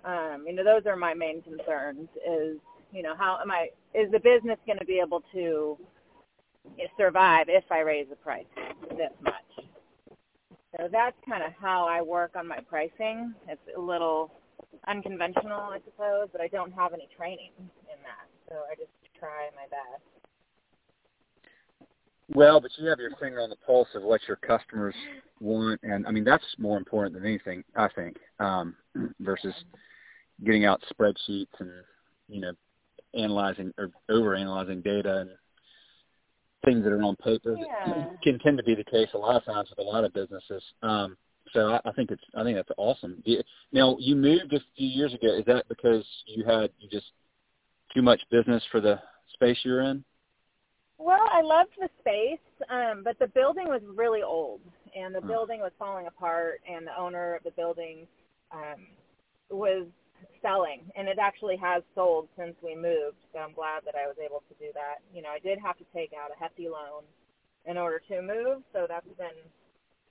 Um, 0.03 0.45
you 0.47 0.53
know, 0.53 0.63
those 0.63 0.85
are 0.85 0.95
my 0.95 1.13
main 1.13 1.41
concerns. 1.41 2.09
Is 2.27 2.57
you 2.91 3.03
know, 3.03 3.15
how 3.17 3.39
am 3.41 3.51
I? 3.51 3.69
Is 3.93 4.11
the 4.11 4.19
business 4.19 4.57
going 4.65 4.79
to 4.79 4.85
be 4.85 4.99
able 4.99 5.21
to 5.33 5.77
survive 6.97 7.47
if 7.49 7.65
I 7.71 7.79
raise 7.79 8.07
the 8.09 8.15
price 8.15 8.45
this 8.91 9.11
much? 9.21 9.67
So 10.77 10.89
that's 10.91 11.15
kind 11.27 11.43
of 11.43 11.51
how 11.59 11.87
I 11.87 12.01
work 12.01 12.35
on 12.35 12.47
my 12.47 12.59
pricing. 12.59 13.33
It's 13.47 13.61
a 13.77 13.79
little 13.79 14.31
unconventional, 14.87 15.59
I 15.59 15.79
suppose, 15.85 16.27
but 16.31 16.41
I 16.41 16.47
don't 16.47 16.73
have 16.73 16.93
any 16.93 17.07
training 17.17 17.51
in 17.57 17.99
that, 18.03 18.27
so 18.49 18.55
I 18.69 18.75
just 18.75 18.91
try 19.17 19.49
my 19.55 19.67
best. 19.69 20.03
Well, 22.33 22.59
but 22.59 22.71
you 22.77 22.87
have 22.87 22.99
your 22.99 23.11
finger 23.19 23.41
on 23.41 23.49
the 23.49 23.55
pulse 23.57 23.87
of 23.93 24.01
what 24.01 24.21
your 24.27 24.37
customers 24.37 24.95
want, 25.39 25.79
and 25.83 26.07
I 26.07 26.11
mean 26.11 26.23
that's 26.23 26.43
more 26.57 26.77
important 26.77 27.13
than 27.13 27.25
anything, 27.25 27.63
I 27.75 27.87
think, 27.89 28.17
um, 28.39 28.75
versus 29.19 29.53
getting 30.43 30.65
out 30.65 30.83
spreadsheets 30.91 31.47
and 31.59 31.71
you 32.27 32.41
know 32.41 32.51
analyzing 33.13 33.73
or 33.77 33.91
over 34.09 34.35
analyzing 34.35 34.81
data 34.81 35.19
and 35.19 35.29
things 36.65 36.83
that 36.83 36.91
are 36.91 37.03
on 37.03 37.15
paper 37.17 37.57
yeah. 37.57 38.05
can 38.23 38.39
tend 38.39 38.57
to 38.57 38.63
be 38.63 38.75
the 38.75 38.83
case 38.83 39.07
a 39.13 39.17
lot 39.17 39.35
of 39.35 39.45
times 39.45 39.69
with 39.69 39.79
a 39.79 39.89
lot 39.89 40.03
of 40.03 40.13
businesses. 40.13 40.63
Um, 40.81 41.15
so 41.53 41.73
I, 41.73 41.89
I 41.89 41.91
think 41.91 42.09
it's 42.09 42.23
I 42.35 42.43
think 42.43 42.57
that's 42.57 42.71
awesome. 42.77 43.23
Now 43.71 43.97
you 43.99 44.15
moved 44.15 44.51
a 44.53 44.59
few 44.75 44.87
years 44.87 45.13
ago. 45.13 45.27
Is 45.27 45.45
that 45.45 45.67
because 45.69 46.05
you 46.25 46.43
had 46.43 46.71
you 46.79 46.89
just 46.89 47.11
too 47.93 48.01
much 48.01 48.21
business 48.31 48.63
for 48.71 48.81
the 48.81 48.99
space 49.33 49.57
you're 49.63 49.81
in? 49.81 50.03
Well, 50.97 51.27
I 51.31 51.41
loved 51.41 51.71
the 51.79 51.89
space, 51.99 52.39
um, 52.69 53.03
but 53.03 53.19
the 53.19 53.27
building 53.27 53.67
was 53.67 53.81
really 53.95 54.23
old, 54.23 54.61
and 54.95 55.13
the 55.13 55.21
building 55.21 55.59
was 55.59 55.71
falling 55.77 56.07
apart, 56.07 56.61
and 56.69 56.87
the 56.87 56.97
owner 56.97 57.35
of 57.35 57.43
the 57.43 57.51
building 57.51 58.07
um, 58.51 58.87
was 59.49 59.87
selling, 60.41 60.81
and 60.95 61.07
it 61.07 61.17
actually 61.19 61.57
has 61.57 61.83
sold 61.93 62.27
since 62.37 62.55
we 62.63 62.75
moved. 62.75 63.17
So 63.33 63.39
I'm 63.39 63.53
glad 63.53 63.83
that 63.85 63.95
I 63.95 64.07
was 64.07 64.15
able 64.23 64.43
to 64.47 64.55
do 64.59 64.71
that. 64.73 65.03
You 65.13 65.21
know, 65.21 65.29
I 65.29 65.39
did 65.39 65.59
have 65.59 65.77
to 65.77 65.85
take 65.93 66.11
out 66.13 66.31
a 66.31 66.39
hefty 66.41 66.69
loan 66.69 67.03
in 67.65 67.77
order 67.77 68.01
to 68.09 68.21
move, 68.21 68.63
so 68.73 68.85
that's 68.87 69.07
been 69.17 69.37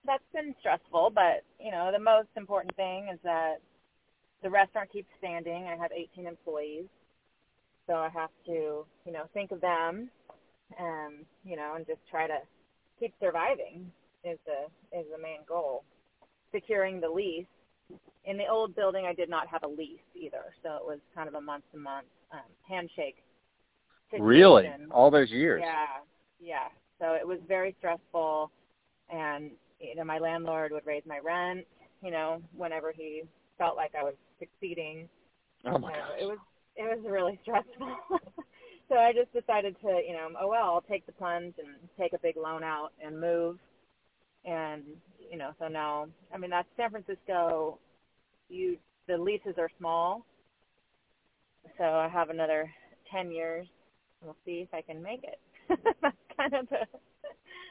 that's 0.04 0.24
been 0.34 0.54
stressful. 0.60 1.12
But 1.14 1.44
you 1.58 1.70
know, 1.70 1.90
the 1.92 2.02
most 2.02 2.28
important 2.36 2.74
thing 2.76 3.08
is 3.12 3.18
that 3.22 3.56
the 4.42 4.50
restaurant 4.50 4.92
keeps 4.92 5.08
standing. 5.18 5.64
I 5.64 5.76
have 5.76 5.92
18 5.92 6.26
employees, 6.26 6.86
so 7.86 7.94
I 7.94 8.08
have 8.10 8.30
to 8.46 8.84
you 9.06 9.12
know 9.12 9.24
think 9.32 9.52
of 9.52 9.60
them, 9.60 10.10
and 10.78 11.24
you 11.44 11.56
know, 11.56 11.74
and 11.76 11.86
just 11.86 12.00
try 12.10 12.26
to 12.26 12.38
keep 12.98 13.14
surviving 13.20 13.90
is 14.24 14.38
the 14.46 14.98
is 14.98 15.06
the 15.14 15.20
main 15.20 15.40
goal. 15.46 15.84
Securing 16.52 17.00
the 17.00 17.08
lease 17.08 17.46
in 18.24 18.38
the 18.38 18.46
old 18.46 18.74
building, 18.74 19.06
I 19.06 19.12
did 19.12 19.28
not 19.28 19.46
have 19.48 19.62
a 19.64 19.68
lease 19.68 20.00
either, 20.14 20.54
so 20.62 20.76
it 20.76 20.84
was 20.84 20.98
kind 21.14 21.28
of 21.28 21.34
a 21.34 21.40
month 21.40 21.64
to 21.72 21.78
month 21.78 22.06
um, 22.32 22.40
handshake. 22.68 23.16
Situation. 24.10 24.26
Really, 24.26 24.68
all 24.90 25.10
those 25.10 25.30
years. 25.30 25.62
Yeah, 25.64 25.86
yeah. 26.40 26.68
So 27.00 27.14
it 27.14 27.26
was 27.26 27.38
very 27.48 27.74
stressful, 27.78 28.50
and 29.10 29.50
you 29.80 29.96
know, 29.96 30.04
my 30.04 30.18
landlord 30.18 30.72
would 30.72 30.86
raise 30.86 31.02
my 31.06 31.18
rent, 31.18 31.66
you 32.02 32.10
know, 32.10 32.40
whenever 32.56 32.92
he 32.92 33.22
felt 33.58 33.76
like 33.76 33.92
I 33.98 34.02
was 34.02 34.14
succeeding. 34.38 35.08
Oh 35.66 35.78
my 35.78 35.92
so 35.92 35.98
gosh. 35.98 36.18
It 36.20 36.24
was 36.26 36.38
it 36.76 36.82
was 36.82 37.10
really 37.10 37.38
stressful. 37.42 37.96
So 38.88 38.96
I 38.96 39.12
just 39.12 39.32
decided 39.32 39.76
to, 39.80 40.00
you 40.06 40.12
know, 40.12 40.28
oh 40.40 40.48
well, 40.48 40.64
I'll 40.64 40.84
take 40.88 41.06
the 41.06 41.12
plunge 41.12 41.54
and 41.58 41.68
take 41.98 42.12
a 42.12 42.18
big 42.18 42.36
loan 42.36 42.62
out 42.62 42.90
and 43.04 43.20
move. 43.20 43.58
And 44.44 44.82
you 45.30 45.38
know, 45.38 45.50
so 45.58 45.68
now, 45.68 46.06
I 46.32 46.38
mean, 46.38 46.50
that's 46.50 46.68
San 46.76 46.90
Francisco. 46.90 47.78
You 48.48 48.76
the 49.06 49.16
leases 49.16 49.54
are 49.58 49.70
small, 49.78 50.24
so 51.78 51.84
I 51.84 52.08
have 52.08 52.30
another 52.30 52.70
ten 53.10 53.30
years. 53.30 53.66
We'll 54.22 54.36
see 54.44 54.66
if 54.66 54.72
I 54.74 54.82
can 54.82 55.02
make 55.02 55.24
it. 55.24 55.38
that's 56.02 56.16
kind 56.36 56.54
of 56.54 56.68
the, 56.68 56.86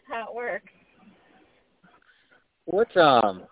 how 0.08 0.28
it 0.30 0.36
works. 0.36 0.72
What 2.66 2.96
um 2.98 3.44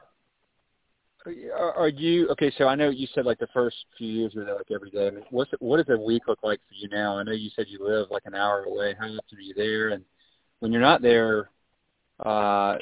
are, 1.26 1.90
you 1.90 2.30
okay? 2.30 2.52
So 2.58 2.68
I 2.68 2.76
know 2.76 2.90
you 2.90 3.08
said 3.14 3.26
like 3.26 3.40
the 3.40 3.48
first 3.54 3.76
few 3.98 4.08
years 4.08 4.34
were 4.36 4.46
there 4.46 4.56
like 4.56 4.72
every 4.72 4.90
day. 4.90 5.08
I 5.08 5.12
mean, 5.12 5.24
what's 5.30 5.52
what 5.60 5.78
does 5.78 5.96
a 5.96 6.00
week 6.00 6.24
look 6.28 6.40
like 6.44 6.60
for 6.68 6.74
you 6.74 6.88
now? 6.90 7.18
I 7.18 7.24
know 7.24 7.32
you 7.32 7.50
said 7.56 7.66
you 7.68 7.86
live 7.86 8.08
like 8.10 8.24
an 8.26 8.36
hour 8.36 8.64
away. 8.64 8.96
How 9.00 9.06
often 9.06 9.38
are 9.38 9.42
you 9.42 9.54
there? 9.54 9.90
And 9.90 10.04
when 10.60 10.72
you're 10.72 10.82
not 10.82 11.02
there, 11.02 11.50
uh, 12.20 12.78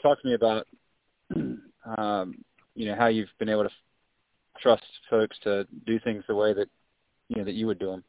talk 0.00 0.20
to 0.20 0.28
me 0.28 0.34
about 0.34 0.66
um, 1.98 2.36
you 2.74 2.86
know 2.86 2.94
how 2.94 3.06
you've 3.06 3.28
been 3.38 3.48
able 3.48 3.64
to 3.64 3.70
trust 4.60 4.84
folks 5.10 5.36
to 5.44 5.66
do 5.86 5.98
things 6.00 6.24
the 6.28 6.34
way 6.34 6.52
that 6.54 6.68
you 7.28 7.36
know 7.36 7.44
that 7.44 7.54
you 7.54 7.66
would 7.66 7.78
do 7.78 7.90
them. 7.90 8.04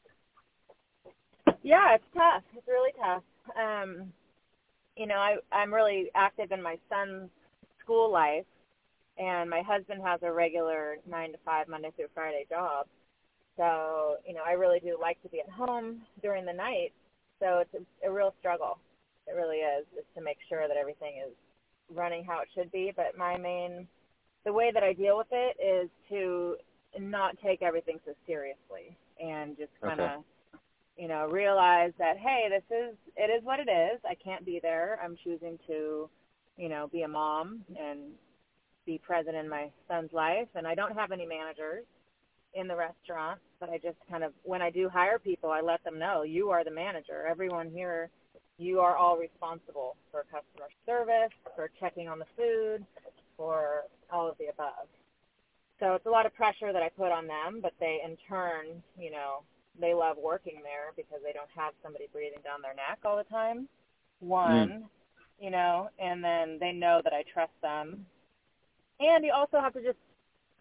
Yeah, 1.61 1.95
it's 1.95 2.03
tough. 2.13 2.43
It's 2.55 2.67
really 2.67 2.91
tough. 3.01 3.23
Um, 3.57 4.11
you 4.95 5.07
know, 5.07 5.15
I 5.15 5.37
I'm 5.51 5.73
really 5.73 6.09
active 6.15 6.51
in 6.51 6.61
my 6.61 6.77
son's 6.89 7.29
school 7.83 8.11
life, 8.11 8.45
and 9.17 9.50
my 9.50 9.62
husband 9.62 10.01
has 10.03 10.20
a 10.24 10.32
regular 10.32 10.98
nine 11.10 11.32
to 11.32 11.38
five 11.46 11.67
Monday 11.67 11.91
through 11.96 12.08
Friday 12.13 12.46
job. 12.50 12.88
So 13.58 14.17
you 14.25 14.34
know, 14.34 14.41
I 14.46 14.53
really 14.53 14.79
do 14.79 14.98
like 15.00 15.22
to 15.24 15.29
be 15.29 15.39
at 15.39 15.50
home 15.50 16.01
during 16.22 16.46
the 16.46 16.53
night. 16.53 16.93
So 17.39 17.60
it's 17.60 17.74
a, 17.74 18.08
a 18.08 18.12
real 18.12 18.34
struggle. 18.39 18.79
It 19.27 19.36
really 19.36 19.58
is, 19.58 19.86
just 19.96 20.08
to 20.15 20.24
make 20.24 20.38
sure 20.50 20.67
that 20.67 20.77
everything 20.77 21.22
is 21.25 21.34
running 21.93 22.25
how 22.25 22.41
it 22.41 22.48
should 22.55 22.72
be. 22.72 22.91
But 22.96 23.17
my 23.17 23.38
main, 23.38 23.88
the 24.46 24.53
way 24.53 24.72
that 24.74 24.84
I 24.84 24.93
deal 24.93 25.17
with 25.17 25.27
it 25.32 25.58
is 25.62 25.89
to 26.10 26.58
not 27.00 27.38
take 27.43 27.62
everything 27.62 28.00
so 28.05 28.13
seriously 28.25 28.98
and 29.20 29.58
just 29.58 29.72
kind 29.82 30.00
of, 30.00 30.10
Okay. 30.10 30.22
you 30.98 31.08
know, 31.08 31.27
realize 31.27 31.91
that 31.98 32.17
hey, 32.17 32.48
this 32.50 32.63
is 32.70 32.96
it 33.15 33.29
is 33.29 33.43
what 33.43 33.60
it 33.60 33.70
is. 33.70 34.00
I 34.10 34.15
can't 34.15 34.46
be 34.46 34.60
there. 34.62 35.00
I'm 35.03 35.15
choosing 35.24 35.58
to, 35.67 36.10
you 36.58 36.70
know, 36.70 36.88
be 36.91 37.03
a 37.03 37.08
mom 37.08 37.63
and 37.79 38.12
be 38.85 38.97
present 38.97 39.35
in 39.35 39.47
my 39.47 39.69
son's 39.87 40.11
life. 40.13 40.47
And 40.55 40.67
I 40.67 40.75
don't 40.75 40.95
have 40.95 41.11
any 41.11 41.25
managers 41.25 41.83
in 42.53 42.67
the 42.67 42.75
restaurant, 42.75 43.39
but 43.59 43.69
I 43.69 43.77
just 43.77 43.97
kind 44.09 44.23
of 44.23 44.31
when 44.43 44.61
I 44.61 44.69
do 44.69 44.87
hire 44.89 45.17
people, 45.17 45.49
I 45.49 45.61
let 45.61 45.83
them 45.83 45.97
know 45.97 46.23
you 46.23 46.51
are 46.51 46.63
the 46.63 46.71
manager. 46.71 47.25
Everyone 47.27 47.69
here 47.69 48.09
you 48.57 48.79
are 48.79 48.95
all 48.95 49.17
responsible 49.17 49.95
for 50.11 50.23
customer 50.23 50.69
service, 50.85 51.33
for 51.55 51.69
checking 51.79 52.07
on 52.07 52.19
the 52.19 52.25
food, 52.37 52.85
for 53.35 53.83
all 54.11 54.29
of 54.29 54.37
the 54.37 54.45
above. 54.45 54.87
So 55.79 55.95
it's 55.95 56.05
a 56.05 56.09
lot 56.09 56.25
of 56.25 56.35
pressure 56.35 56.71
that 56.71 56.81
I 56.83 56.89
put 56.89 57.11
on 57.11 57.27
them, 57.27 57.59
but 57.61 57.73
they 57.79 57.99
in 58.05 58.15
turn, 58.29 58.81
you 58.97 59.11
know, 59.11 59.41
they 59.79 59.93
love 59.93 60.17
working 60.21 60.61
there 60.61 60.93
because 60.95 61.19
they 61.25 61.33
don't 61.33 61.49
have 61.55 61.73
somebody 61.81 62.05
breathing 62.13 62.39
down 62.43 62.61
their 62.61 62.75
neck 62.75 62.99
all 63.03 63.17
the 63.17 63.23
time. 63.23 63.67
Mm. 64.23 64.27
One, 64.27 64.83
you 65.39 65.49
know, 65.49 65.89
and 65.99 66.23
then 66.23 66.57
they 66.59 66.71
know 66.71 67.01
that 67.03 67.11
I 67.11 67.23
trust 67.33 67.53
them. 67.61 68.05
And 69.03 69.25
you 69.25 69.33
also 69.33 69.60
have 69.60 69.74
to 69.74 69.83
just 69.83 69.98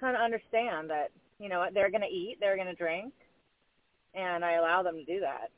kind 0.01 0.17
of 0.17 0.23
understand 0.23 0.91
that, 0.91 1.11
you 1.39 1.49
know, 1.49 1.65
they're 1.73 1.91
going 1.91 2.03
to 2.03 2.09
eat, 2.09 2.39
they're 2.41 2.57
going 2.57 2.69
to 2.69 2.75
drink, 2.75 3.13
and 4.15 4.45
I 4.45 4.55
allow 4.55 4.83
them 4.83 4.97
to 4.97 5.05
do 5.05 5.21
that. 5.21 5.51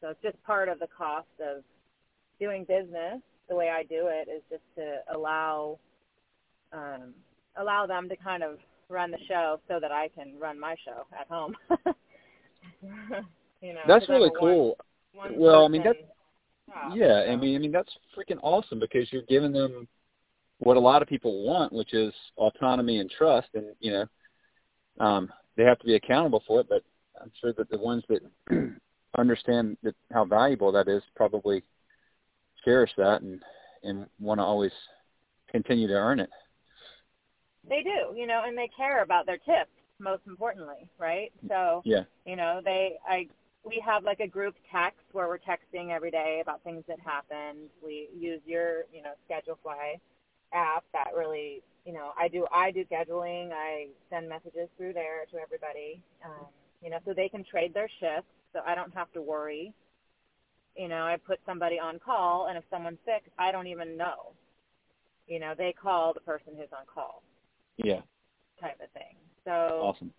So 0.00 0.08
it's 0.08 0.22
just 0.22 0.42
part 0.44 0.68
of 0.68 0.78
the 0.78 0.86
cost 0.96 1.26
of 1.40 1.62
doing 2.40 2.64
business. 2.64 3.20
The 3.48 3.54
way 3.54 3.68
I 3.68 3.82
do 3.82 4.08
it 4.08 4.28
is 4.30 4.42
just 4.50 4.62
to 4.76 4.98
allow 5.14 5.78
um, 6.72 7.14
allow 7.56 7.86
them 7.86 8.08
to 8.08 8.16
kind 8.16 8.42
of 8.42 8.58
run 8.88 9.10
the 9.10 9.18
show 9.28 9.60
so 9.68 9.78
that 9.80 9.92
I 9.92 10.08
can 10.08 10.34
run 10.38 10.58
my 10.58 10.74
show 10.84 11.06
at 11.18 11.28
home. 11.28 11.54
you 13.60 13.72
know, 13.72 13.80
that's 13.86 14.08
really 14.08 14.30
one- 14.30 14.40
cool. 14.40 14.76
one 15.12 15.38
Well, 15.38 15.64
I 15.64 15.68
mean, 15.68 15.82
shop, 15.82 15.96
Yeah, 16.94 17.24
I 17.28 17.36
mean, 17.36 17.56
I 17.56 17.58
mean 17.58 17.72
that's 17.72 17.92
freaking 18.16 18.38
awesome 18.42 18.80
because 18.80 19.12
you're 19.12 19.22
giving 19.22 19.52
them 19.52 19.86
what 20.58 20.76
a 20.76 20.80
lot 20.80 21.02
of 21.02 21.08
people 21.08 21.44
want, 21.44 21.72
which 21.72 21.94
is 21.94 22.12
autonomy 22.36 22.98
and 22.98 23.10
trust, 23.10 23.48
and 23.54 23.66
you 23.80 23.92
know, 23.92 25.04
um, 25.04 25.32
they 25.56 25.64
have 25.64 25.78
to 25.80 25.86
be 25.86 25.94
accountable 25.94 26.42
for 26.46 26.60
it. 26.60 26.68
But 26.68 26.82
I'm 27.20 27.32
sure 27.40 27.52
that 27.54 27.70
the 27.70 27.78
ones 27.78 28.02
that 28.08 28.22
understand 29.18 29.76
that 29.82 29.94
how 30.12 30.24
valuable 30.24 30.72
that 30.72 30.88
is 30.88 31.02
probably 31.14 31.62
cherish 32.64 32.90
that 32.96 33.22
and 33.22 33.42
and 33.82 34.06
want 34.18 34.38
to 34.40 34.44
always 34.44 34.72
continue 35.50 35.86
to 35.86 35.94
earn 35.94 36.20
it. 36.20 36.30
They 37.68 37.82
do, 37.82 38.18
you 38.18 38.26
know, 38.26 38.42
and 38.46 38.56
they 38.56 38.70
care 38.76 39.02
about 39.02 39.26
their 39.26 39.38
tips 39.38 39.70
most 39.98 40.22
importantly, 40.26 40.88
right? 40.98 41.32
So, 41.48 41.82
Yeah. 41.84 42.04
you 42.24 42.36
know, 42.36 42.60
they 42.64 42.98
I 43.08 43.28
we 43.64 43.82
have 43.84 44.04
like 44.04 44.20
a 44.20 44.28
group 44.28 44.54
text 44.72 45.00
where 45.12 45.26
we're 45.26 45.38
texting 45.38 45.90
every 45.90 46.10
day 46.10 46.40
about 46.40 46.62
things 46.62 46.84
that 46.86 47.00
happened. 47.00 47.68
We 47.84 48.08
use 48.16 48.40
your, 48.46 48.84
you 48.92 49.02
know, 49.02 49.12
Schedulefly 49.28 49.98
app 50.56 50.84
that 50.92 51.14
really, 51.16 51.62
you 51.84 51.92
know, 51.92 52.12
I 52.18 52.28
do 52.28 52.46
I 52.52 52.70
do 52.70 52.84
scheduling. 52.90 53.50
I 53.52 53.88
send 54.10 54.28
messages 54.28 54.68
through 54.76 54.94
there 54.94 55.26
to 55.30 55.38
everybody. 55.38 56.02
Um, 56.24 56.46
you 56.82 56.90
know, 56.90 56.98
so 57.04 57.12
they 57.14 57.28
can 57.28 57.44
trade 57.44 57.74
their 57.74 57.88
shifts 58.00 58.30
so 58.52 58.60
I 58.66 58.74
don't 58.74 58.94
have 58.94 59.12
to 59.12 59.22
worry. 59.22 59.72
You 60.76 60.88
know, 60.88 61.04
I 61.04 61.16
put 61.26 61.38
somebody 61.46 61.78
on 61.78 61.98
call 61.98 62.46
and 62.48 62.58
if 62.58 62.64
someone's 62.70 62.98
sick, 63.04 63.30
I 63.38 63.52
don't 63.52 63.66
even 63.66 63.96
know. 63.96 64.32
You 65.26 65.40
know, 65.40 65.54
they 65.56 65.72
call 65.80 66.12
the 66.14 66.20
person 66.20 66.54
who's 66.56 66.72
on 66.72 66.86
call 66.92 67.22
Yeah. 67.76 68.00
type 68.60 68.80
of 68.82 68.90
thing. 68.92 69.16
So 69.44 69.94
Awesome. 69.94 70.12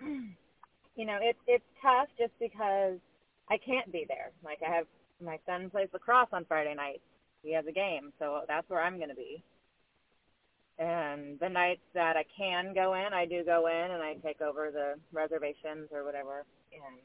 you 0.00 1.06
know, 1.06 1.18
it's 1.20 1.38
it's 1.46 1.64
tough 1.82 2.08
just 2.18 2.32
because 2.38 2.98
I 3.50 3.58
can't 3.58 3.90
be 3.92 4.04
there. 4.08 4.30
Like 4.44 4.58
I 4.66 4.74
have 4.74 4.86
my 5.22 5.38
son 5.46 5.70
plays 5.70 5.88
lacrosse 5.92 6.28
on 6.32 6.44
Friday 6.46 6.74
nights. 6.74 7.02
He 7.42 7.52
has 7.54 7.64
a 7.66 7.72
game, 7.72 8.12
so 8.18 8.42
that's 8.48 8.68
where 8.68 8.82
I'm 8.82 8.96
going 8.96 9.08
to 9.08 9.14
be. 9.14 9.42
And 10.80 11.38
the 11.40 11.48
nights 11.48 11.84
that 11.92 12.16
I 12.16 12.24
can 12.34 12.72
go 12.72 12.94
in, 12.94 13.12
I 13.12 13.26
do 13.26 13.44
go 13.44 13.66
in 13.66 13.92
and 13.92 14.02
I 14.02 14.14
take 14.24 14.40
over 14.40 14.70
the 14.72 14.94
reservations 15.12 15.88
or 15.92 16.04
whatever. 16.04 16.46
And 16.72 16.96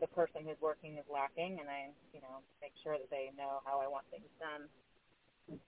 the 0.00 0.06
person 0.06 0.40
who's 0.46 0.56
working 0.62 0.96
is 0.96 1.04
lacking, 1.12 1.58
and 1.60 1.68
I, 1.68 1.92
you 2.14 2.22
know, 2.22 2.40
make 2.62 2.72
sure 2.82 2.96
that 2.96 3.10
they 3.10 3.32
know 3.36 3.60
how 3.66 3.80
I 3.80 3.86
want 3.86 4.06
things 4.10 4.24
done. 4.40 5.60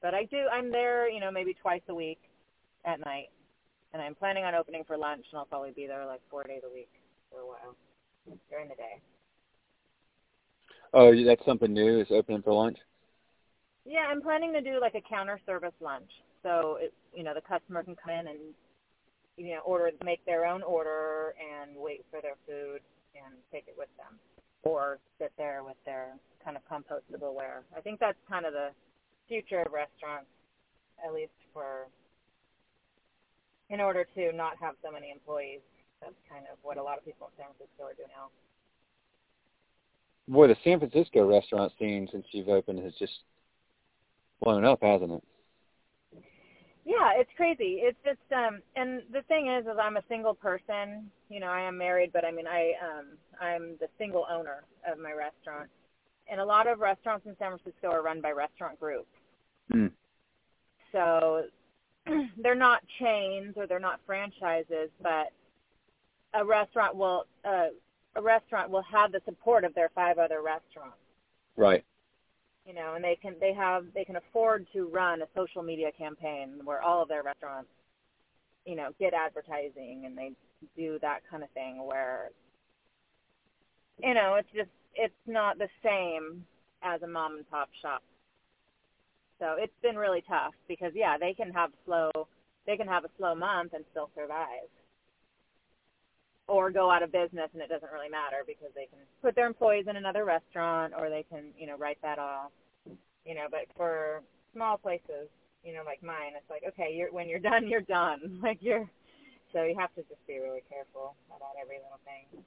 But 0.00 0.14
I 0.14 0.24
do. 0.26 0.46
I'm 0.52 0.70
there, 0.70 1.10
you 1.10 1.18
know, 1.18 1.32
maybe 1.32 1.52
twice 1.60 1.82
a 1.88 1.94
week 1.94 2.20
at 2.84 3.00
night, 3.00 3.30
and 3.92 4.00
I'm 4.00 4.14
planning 4.14 4.44
on 4.44 4.54
opening 4.54 4.84
for 4.84 4.96
lunch, 4.96 5.24
and 5.32 5.38
I'll 5.40 5.46
probably 5.46 5.72
be 5.72 5.88
there 5.88 6.06
like 6.06 6.20
four 6.30 6.44
days 6.44 6.62
a 6.64 6.72
week 6.72 6.90
for 7.28 7.40
a 7.40 7.46
while 7.46 7.74
during 8.50 8.68
the 8.68 8.76
day. 8.76 9.00
Oh, 10.92 11.12
that's 11.24 11.44
something 11.44 11.72
new. 11.72 12.00
Is 12.00 12.06
opening 12.10 12.42
for 12.42 12.52
lunch? 12.52 12.78
Yeah, 13.84 14.06
I'm 14.10 14.22
planning 14.22 14.52
to 14.54 14.60
do 14.60 14.80
like 14.80 14.94
a 14.94 15.00
counter 15.00 15.38
service 15.46 15.74
lunch. 15.80 16.10
So 16.42 16.78
it, 16.80 16.92
you 17.14 17.22
know, 17.22 17.34
the 17.34 17.40
customer 17.40 17.82
can 17.82 17.96
come 17.96 18.12
in 18.12 18.28
and 18.28 18.38
you 19.36 19.54
know 19.54 19.60
order, 19.64 19.90
make 20.04 20.24
their 20.24 20.46
own 20.46 20.62
order, 20.62 21.34
and 21.38 21.76
wait 21.76 22.04
for 22.10 22.20
their 22.20 22.36
food 22.46 22.80
and 23.14 23.34
take 23.52 23.64
it 23.68 23.74
with 23.76 23.88
them, 23.96 24.18
or 24.62 24.98
sit 25.18 25.32
there 25.36 25.62
with 25.64 25.76
their 25.84 26.14
kind 26.44 26.56
of 26.56 26.62
compostable 26.68 27.34
ware. 27.34 27.62
I 27.76 27.80
think 27.80 28.00
that's 28.00 28.18
kind 28.28 28.46
of 28.46 28.52
the 28.52 28.70
future 29.28 29.60
of 29.60 29.72
restaurants, 29.72 30.28
at 31.04 31.12
least 31.12 31.32
for 31.52 31.86
in 33.70 33.80
order 33.80 34.06
to 34.14 34.32
not 34.32 34.56
have 34.60 34.74
so 34.84 34.92
many 34.92 35.10
employees. 35.10 35.60
That's 36.00 36.14
kind 36.30 36.44
of 36.52 36.58
what 36.62 36.76
a 36.76 36.82
lot 36.82 36.98
of 36.98 37.04
people 37.04 37.28
in 37.28 37.44
San 37.44 37.46
Francisco 37.56 37.84
are 37.84 37.94
doing 37.94 38.12
now. 38.12 38.28
Boy, 40.28 40.48
the 40.48 40.56
San 40.64 40.78
Francisco 40.78 41.26
restaurant 41.26 41.72
scene 41.78 42.08
since 42.10 42.26
you've 42.32 42.48
opened 42.48 42.80
has 42.80 42.94
just 42.98 43.12
blown 44.44 44.64
up, 44.64 44.80
hasn't 44.82 45.12
it? 45.12 45.22
Yeah, 46.84 47.12
it's 47.16 47.30
crazy. 47.36 47.80
It's 47.80 47.98
just 48.04 48.20
um 48.32 48.60
and 48.76 49.02
the 49.12 49.22
thing 49.22 49.48
is 49.48 49.64
is 49.64 49.78
I'm 49.80 49.96
a 49.96 50.04
single 50.08 50.34
person. 50.34 51.10
You 51.30 51.40
know, 51.40 51.46
I 51.46 51.62
am 51.62 51.78
married, 51.78 52.12
but 52.12 52.24
I 52.24 52.30
mean 52.30 52.46
I 52.46 52.72
um 52.82 53.06
I'm 53.40 53.76
the 53.80 53.88
single 53.98 54.26
owner 54.30 54.64
of 54.90 54.98
my 54.98 55.12
restaurant. 55.12 55.70
And 56.30 56.40
a 56.40 56.44
lot 56.44 56.66
of 56.66 56.80
restaurants 56.80 57.26
in 57.26 57.36
San 57.38 57.50
Francisco 57.50 57.88
are 57.88 58.02
run 58.02 58.20
by 58.20 58.30
restaurant 58.32 58.78
groups. 58.78 59.08
Mm. 59.72 59.90
So 60.92 61.44
they're 62.36 62.54
not 62.54 62.82
chains 63.00 63.54
or 63.56 63.66
they're 63.66 63.80
not 63.80 64.00
franchises, 64.06 64.90
but 65.02 65.32
a 66.34 66.44
restaurant 66.44 66.96
will 66.96 67.24
uh, 67.46 67.68
a 68.16 68.22
restaurant 68.22 68.70
will 68.70 68.82
have 68.82 69.10
the 69.10 69.22
support 69.24 69.64
of 69.64 69.74
their 69.74 69.90
five 69.94 70.18
other 70.18 70.42
restaurants. 70.42 70.98
Right. 71.56 71.84
You 72.66 72.74
know, 72.74 72.94
and 72.94 73.04
they 73.04 73.18
can 73.20 73.34
they 73.40 73.52
have 73.52 73.84
they 73.94 74.04
can 74.04 74.16
afford 74.16 74.66
to 74.72 74.88
run 74.88 75.22
a 75.22 75.26
social 75.36 75.62
media 75.62 75.90
campaign 75.96 76.60
where 76.64 76.82
all 76.82 77.02
of 77.02 77.08
their 77.08 77.22
restaurants, 77.22 77.68
you 78.64 78.74
know, 78.74 78.90
get 78.98 79.12
advertising 79.12 80.04
and 80.06 80.16
they 80.16 80.32
do 80.76 80.98
that 81.02 81.20
kind 81.30 81.42
of 81.42 81.50
thing 81.50 81.86
where 81.86 82.30
you 84.02 84.14
know, 84.14 84.36
it's 84.36 84.48
just 84.54 84.70
it's 84.94 85.14
not 85.26 85.58
the 85.58 85.68
same 85.82 86.44
as 86.82 87.02
a 87.02 87.06
mom 87.06 87.36
and 87.36 87.50
pop 87.50 87.68
shop. 87.82 88.02
So 89.38 89.56
it's 89.58 89.72
been 89.82 89.96
really 89.96 90.22
tough 90.26 90.54
because 90.68 90.92
yeah, 90.94 91.18
they 91.18 91.34
can 91.34 91.52
have 91.52 91.70
slow 91.84 92.10
they 92.66 92.76
can 92.76 92.88
have 92.88 93.04
a 93.04 93.10
slow 93.18 93.34
month 93.34 93.72
and 93.74 93.84
still 93.90 94.10
survive 94.16 94.70
or 96.46 96.70
go 96.70 96.90
out 96.90 97.02
of 97.02 97.10
business 97.10 97.48
and 97.52 97.62
it 97.62 97.68
doesn't 97.68 97.92
really 97.92 98.08
matter 98.08 98.44
because 98.46 98.68
they 98.74 98.86
can 98.86 98.98
put 99.22 99.34
their 99.34 99.46
employees 99.46 99.86
in 99.88 99.96
another 99.96 100.24
restaurant 100.24 100.92
or 100.96 101.08
they 101.08 101.24
can 101.30 101.44
you 101.58 101.66
know 101.66 101.76
write 101.76 101.98
that 102.02 102.18
off 102.18 102.50
you 103.24 103.34
know 103.34 103.46
but 103.50 103.60
for 103.76 104.20
small 104.52 104.76
places 104.76 105.28
you 105.64 105.72
know 105.72 105.82
like 105.84 106.02
mine 106.02 106.32
it's 106.36 106.48
like 106.50 106.62
okay 106.66 106.94
you're 106.94 107.10
when 107.12 107.28
you're 107.28 107.38
done 107.50 107.66
you're 107.66 107.80
done. 107.80 108.38
Like 108.42 108.58
you're 108.60 108.88
so 109.52 109.62
you 109.62 109.76
have 109.78 109.94
to 109.94 110.02
just 110.02 110.26
be 110.26 110.38
really 110.38 110.62
careful 110.68 111.14
about 111.28 111.54
every 111.62 111.76
little 111.76 112.00
thing. 112.04 112.42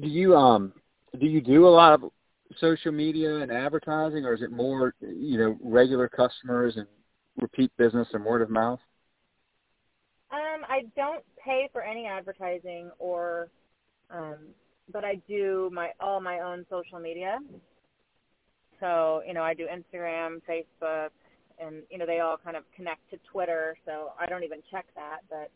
Do 0.00 0.08
you 0.08 0.36
um 0.36 0.72
do 1.18 1.26
you 1.26 1.40
do 1.40 1.66
a 1.66 1.70
lot 1.70 1.94
of 1.94 2.10
social 2.58 2.92
media 2.92 3.36
and 3.36 3.50
advertising 3.52 4.24
or 4.24 4.34
is 4.34 4.42
it 4.42 4.52
more 4.52 4.94
you 5.00 5.38
know 5.38 5.56
regular 5.62 6.08
customers 6.08 6.76
and 6.76 6.86
repeat 7.40 7.70
business 7.78 8.08
and 8.12 8.24
word 8.24 8.42
of 8.42 8.50
mouth 8.50 8.80
um, 10.30 10.64
I 10.68 10.82
don't 10.96 11.24
pay 11.42 11.68
for 11.72 11.82
any 11.82 12.06
advertising 12.06 12.90
or, 12.98 13.48
um, 14.10 14.36
but 14.92 15.04
I 15.04 15.16
do 15.26 15.70
my 15.72 15.90
all 16.00 16.20
my 16.20 16.40
own 16.40 16.66
social 16.70 16.98
media. 16.98 17.38
So 18.80 19.22
you 19.26 19.34
know, 19.34 19.42
I 19.42 19.54
do 19.54 19.66
Instagram, 19.66 20.40
Facebook, 20.48 21.10
and 21.58 21.82
you 21.90 21.98
know 21.98 22.06
they 22.06 22.20
all 22.20 22.36
kind 22.36 22.56
of 22.56 22.64
connect 22.76 23.08
to 23.10 23.18
Twitter. 23.30 23.76
So 23.86 24.12
I 24.20 24.26
don't 24.26 24.44
even 24.44 24.60
check 24.70 24.86
that, 24.94 25.20
but 25.30 25.50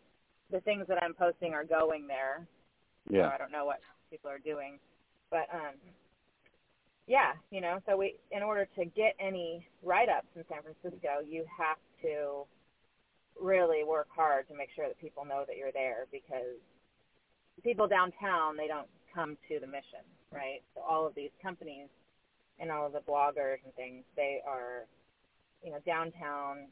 the 0.51 0.61
things 0.61 0.87
that 0.88 1.03
I'm 1.03 1.14
posting 1.14 1.53
are 1.53 1.64
going 1.64 2.07
there. 2.07 2.46
Yeah. 3.11 3.29
So 3.29 3.35
I 3.35 3.38
don't 3.38 3.53
know 3.53 3.64
what 3.64 3.81
people 4.11 4.31
are 4.31 4.38
doing, 4.38 4.79
but 5.31 5.49
um, 5.53 5.75
yeah, 7.07 7.33
you 7.51 7.61
know. 7.61 7.79
So 7.87 7.96
we, 7.96 8.16
in 8.31 8.42
order 8.42 8.66
to 8.79 8.85
get 8.85 9.14
any 9.20 9.66
write-ups 9.83 10.29
in 10.37 10.44
San 10.49 10.59
Francisco, 10.62 11.20
you 11.27 11.44
have 11.59 11.79
to 12.03 12.44
really 13.42 13.85
work 13.85 14.09
hard 14.14 14.48
to 14.48 14.55
make 14.55 14.68
sure 14.74 14.88
that 14.88 15.00
people 15.00 15.24
know 15.24 15.44
that 15.46 15.57
you're 15.57 15.72
there 15.72 16.07
because 16.11 16.57
people 17.62 17.88
downtown 17.88 18.57
they 18.57 18.66
don't 18.66 18.88
come 19.14 19.37
to 19.48 19.61
the 19.61 19.66
mission, 19.66 20.05
right? 20.33 20.62
So 20.74 20.81
all 20.81 21.07
of 21.07 21.14
these 21.14 21.31
companies 21.42 21.88
and 22.59 22.70
all 22.70 22.87
of 22.87 22.92
the 22.92 23.00
bloggers 23.00 23.59
and 23.64 23.74
things, 23.74 24.05
they 24.16 24.40
are, 24.46 24.87
you 25.62 25.70
know, 25.70 25.78
downtown. 25.85 26.68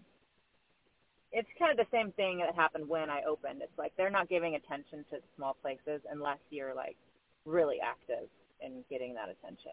It's 1.33 1.49
kind 1.59 1.71
of 1.71 1.77
the 1.77 1.97
same 1.97 2.13
thing 2.13 2.39
that 2.39 2.55
happened 2.55 2.89
when 2.89 3.11
I 3.11 3.23
opened. 3.29 3.63
It's 3.63 3.79
like 3.79 3.93
they're 3.97 4.11
not 4.11 4.29
giving 4.29 4.57
attention 4.57 5.05
to 5.11 5.19
small 5.37 5.57
places 5.61 6.01
unless 6.11 6.39
you're 6.51 6.75
like 6.75 6.97
really 7.45 7.79
active 7.85 8.29
in 8.61 8.85
getting 8.91 9.15
that 9.15 9.29
attention. 9.29 9.73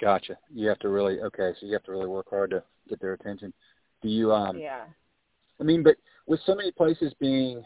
Gotcha. 0.00 0.36
You 0.52 0.68
have 0.68 0.78
to 0.80 0.88
really 0.88 1.20
okay, 1.20 1.52
so 1.58 1.66
you 1.66 1.72
have 1.72 1.84
to 1.84 1.92
really 1.92 2.08
work 2.08 2.26
hard 2.30 2.50
to 2.50 2.62
get 2.88 3.00
their 3.00 3.12
attention. 3.12 3.52
Do 4.02 4.08
you 4.08 4.32
um 4.32 4.58
Yeah. 4.58 4.84
I 5.60 5.64
mean, 5.64 5.82
but 5.82 5.96
with 6.26 6.40
so 6.46 6.54
many 6.54 6.70
places 6.70 7.12
being, 7.20 7.62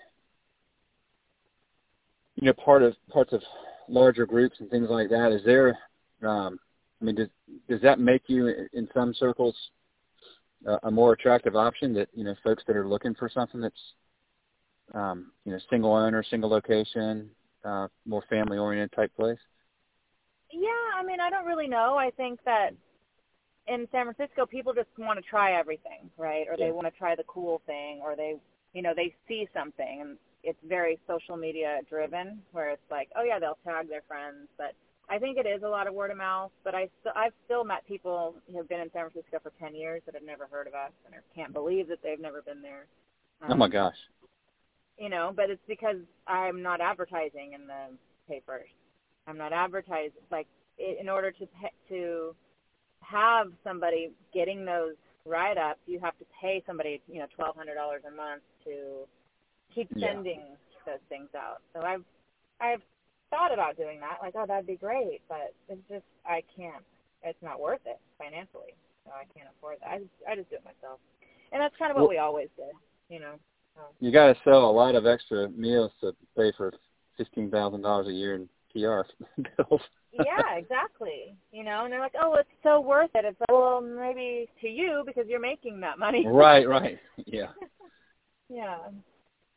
you 2.37 2.47
know, 2.47 2.53
part 2.53 2.83
of 2.83 2.95
parts 3.11 3.33
of 3.33 3.43
larger 3.89 4.27
groups 4.27 4.61
and 4.61 4.71
things 4.71 4.89
like 4.91 5.09
that, 5.11 5.33
is 5.33 5.45
there? 5.45 5.79
Um, 6.23 6.59
I 7.01 7.05
mean, 7.05 7.15
does 7.15 7.29
does 7.69 7.81
that 7.83 7.99
make 7.99 8.23
you, 8.27 8.49
in 8.73 8.89
some 8.93 9.15
circles, 9.15 9.57
uh, 10.67 10.79
a 10.83 10.91
more 10.91 11.13
attractive 11.13 11.57
option 11.57 11.95
that 11.95 12.09
you 12.15 12.25
know 12.25 12.35
folks 12.45 12.63
that 12.67 12.77
are 12.77 12.89
looking 12.89 13.15
for 13.15 13.29
something 13.29 13.61
that's, 13.61 13.95
um, 14.95 15.33
you 15.45 15.53
know, 15.53 15.59
single 15.71 15.95
owner, 15.95 16.23
single 16.23 16.51
location, 16.51 17.31
uh, 17.65 17.89
more 18.07 18.23
family 18.29 18.59
oriented 18.59 18.93
type 18.93 19.15
place? 19.17 19.39
Yeah, 20.53 20.69
I 20.99 21.03
mean, 21.05 21.21
I 21.21 21.31
don't 21.31 21.47
really 21.47 21.69
know. 21.69 21.97
I 21.97 22.11
think 22.11 22.41
that 22.45 22.71
in 23.69 23.87
San 23.93 24.13
Francisco, 24.13 24.47
people 24.47 24.73
just 24.73 24.89
want 24.99 25.23
to 25.23 25.29
try 25.29 25.53
everything, 25.53 26.11
right? 26.17 26.47
Or 26.49 26.57
they 26.57 26.71
want 26.73 26.87
to 26.87 26.99
try 26.99 27.15
the 27.15 27.25
cool 27.25 27.61
thing, 27.67 28.01
or 28.03 28.17
they, 28.17 28.37
you 28.73 28.83
know, 28.83 28.93
they 28.95 29.15
see 29.27 29.49
something, 29.55 30.01
and 30.01 30.19
it's 30.43 30.59
very 30.67 30.99
social 31.07 31.37
media 31.37 31.81
driven, 31.89 32.41
where 32.53 32.71
it's 32.71 32.91
like, 32.91 33.09
oh 33.17 33.25
yeah, 33.25 33.39
they'll 33.39 33.59
tag 33.65 33.89
their 33.89 34.03
friends, 34.09 34.49
but 34.57 34.73
I 35.11 35.19
think 35.19 35.39
it 35.39 35.47
is 35.47 35.63
a 35.63 35.69
lot 35.69 35.87
of 35.87 35.95
word 35.95 36.11
of 36.11 36.17
mouth. 36.17 36.51
But 36.65 36.75
I, 36.75 36.89
st- 37.03 37.17
I've 37.17 37.33
still 37.45 37.65
met 37.65 37.87
people 37.87 38.35
who 38.51 38.59
have 38.59 38.69
been 38.69 38.81
in 38.81 38.91
San 38.93 39.09
Francisco 39.11 39.39
for 39.43 39.53
ten 39.59 39.75
years 39.75 40.03
that 40.07 40.15
have 40.15 40.25
never 40.25 40.47
heard 40.51 40.67
of 40.67 40.75
us 40.75 40.93
and 41.07 41.15
can't 41.35 41.53
believe 41.53 41.89
that 41.89 41.99
they've 42.03 42.21
never 42.21 42.43
been 42.43 42.63
there. 42.63 42.87
Um, 43.43 43.53
oh 43.53 43.57
my 43.57 43.69
gosh. 43.69 43.97
You 44.99 45.09
know, 45.09 45.33
but 45.35 45.49
it's 45.51 45.63
because 45.69 45.97
I'm 46.27 46.63
not 46.63 46.81
advertising 46.81 47.53
in 47.55 47.67
the 47.67 47.97
papers. 48.29 48.69
I'm 49.27 49.39
not 49.39 49.53
advertising 49.53 50.13
like 50.31 50.47
in 50.79 51.09
order 51.09 51.31
to 51.31 51.49
to 51.89 52.35
have 53.01 53.49
somebody 53.65 54.11
getting 54.33 54.65
those 54.65 54.95
write 55.25 55.59
ups, 55.59 55.81
you 55.87 56.01
have 56.01 56.17
to 56.19 56.25
pay 56.41 56.63
somebody, 56.67 57.01
you 57.09 57.21
know, 57.21 57.27
twelve 57.35 57.57
hundred 57.57 57.75
dollars 57.75 58.03
a 58.07 58.15
month 58.15 58.43
to 58.65 59.07
keep 59.75 59.89
sending 59.99 60.41
yeah. 60.41 60.93
those 60.93 61.03
things 61.09 61.29
out. 61.37 61.61
So 61.75 61.81
I've 61.81 62.05
I've 62.61 62.83
thought 63.31 63.53
about 63.53 63.77
doing 63.77 64.01
that, 64.01 64.19
like, 64.23 64.35
oh 64.37 64.47
that'd 64.47 64.67
be 64.67 64.77
great, 64.77 65.21
but 65.29 65.55
it's 65.69 65.83
just 65.89 66.05
I 66.27 66.43
can't 66.57 66.85
it's 67.23 67.43
not 67.43 67.61
worth 67.61 67.81
it 67.87 67.99
financially. 68.17 68.75
So 69.05 69.13
I 69.13 69.25
can't 69.37 69.49
afford 69.59 69.77
that. 69.81 69.91
I 69.91 69.99
just 69.99 70.11
I 70.29 70.35
just 70.37 70.51
do 70.51 70.57
it 70.57 70.65
myself. 70.65 70.99
And 71.53 71.61
that's 71.63 71.75
kind 71.79 71.91
of 71.91 71.97
what 71.97 72.03
well, 72.03 72.11
we 72.11 72.19
always 72.19 72.49
did, 72.57 72.75
you 73.09 73.21
know. 73.21 73.35
So. 73.75 73.83
You 74.01 74.13
gotta 74.13 74.35
sell 74.45 74.69
a 74.69 74.73
lot 74.73 74.95
of 74.95 75.07
extra 75.07 75.49
meals 75.51 75.93
to 76.01 76.15
pay 76.37 76.53
for 76.57 76.73
fifteen 77.17 77.51
thousand 77.51 77.83
dollars 77.83 78.09
a 78.09 78.13
year 78.13 78.35
in 78.35 78.49
PR 78.73 79.03
bills 79.57 79.83
yeah, 80.13 80.55
exactly. 80.57 81.37
You 81.53 81.65
know, 81.65 81.85
and 81.85 81.93
they're 81.93 82.01
like, 82.01 82.15
"Oh, 82.21 82.35
it's 82.35 82.49
so 82.63 82.81
worth 82.81 83.11
it." 83.15 83.25
It's 83.25 83.39
like, 83.41 83.49
well, 83.51 83.81
maybe 83.81 84.49
to 84.61 84.69
you 84.69 85.03
because 85.07 85.25
you're 85.29 85.41
making 85.41 85.81
that 85.81 85.99
money. 85.99 86.27
right, 86.27 86.69
right. 86.69 86.99
Yeah. 87.27 87.49
yeah. 88.49 88.77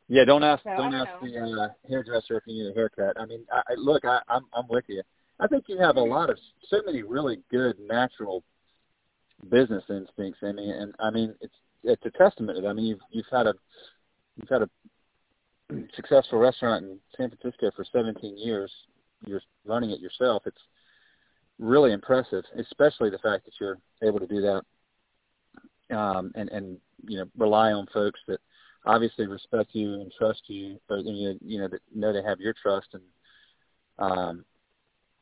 Yeah, 0.07 0.25
don't 0.25 0.43
ask 0.43 0.63
so, 0.63 0.75
don't 0.75 0.93
ask 0.93 1.09
know. 1.21 1.27
the 1.27 1.61
uh, 1.61 1.67
hairdresser 1.87 2.37
if 2.37 2.43
you 2.45 2.63
need 2.63 2.71
a 2.71 2.73
haircut. 2.73 3.15
I 3.17 3.25
mean, 3.25 3.45
I, 3.51 3.61
look, 3.77 4.03
I, 4.03 4.19
I'm 4.27 4.43
I'm 4.53 4.67
with 4.67 4.83
you. 4.87 5.01
I 5.39 5.47
think 5.47 5.65
you 5.67 5.77
have 5.79 5.95
a 5.95 6.01
lot 6.01 6.29
of 6.29 6.37
so 6.69 6.81
many 6.85 7.01
really 7.01 7.39
good 7.49 7.77
natural 7.79 8.43
business 9.49 9.83
instincts, 9.89 10.39
I 10.43 10.51
mean, 10.51 10.69
and 10.69 10.93
I 10.99 11.11
mean 11.11 11.33
it's 11.39 11.53
it's 11.83 12.05
a 12.05 12.11
testament. 12.11 12.57
to 12.57 12.61
that. 12.61 12.67
I 12.67 12.73
mean, 12.73 12.85
you've 12.85 12.99
you've 13.11 13.25
had 13.31 13.47
a 13.47 13.53
you've 14.35 14.49
had 14.49 14.63
a 14.63 14.69
successful 15.95 16.39
restaurant 16.39 16.83
in 16.83 16.99
San 17.15 17.29
Francisco 17.29 17.71
for 17.75 17.85
17 17.89 18.37
years 18.37 18.71
you're 19.25 19.41
running 19.65 19.91
it 19.91 19.99
yourself, 19.99 20.43
it's 20.45 20.61
really 21.59 21.93
impressive, 21.93 22.43
especially 22.57 23.09
the 23.09 23.19
fact 23.19 23.45
that 23.45 23.53
you're 23.59 23.77
able 24.01 24.19
to 24.19 24.27
do 24.27 24.41
that 24.41 24.63
um, 25.91 26.31
and 26.35 26.49
and 26.49 26.77
you 27.07 27.17
know 27.17 27.25
rely 27.37 27.71
on 27.71 27.87
folks 27.93 28.19
that 28.27 28.39
obviously 28.85 29.27
respect 29.27 29.71
you 29.73 29.93
and 29.95 30.11
trust 30.17 30.41
you, 30.47 30.79
but 30.87 31.05
you 31.05 31.29
know, 31.29 31.37
you 31.41 31.59
know 31.59 31.67
that 31.67 31.81
know 31.93 32.13
they 32.13 32.23
have 32.23 32.39
your 32.39 32.53
trust 32.53 32.87
and 32.93 33.03
um, 33.99 34.45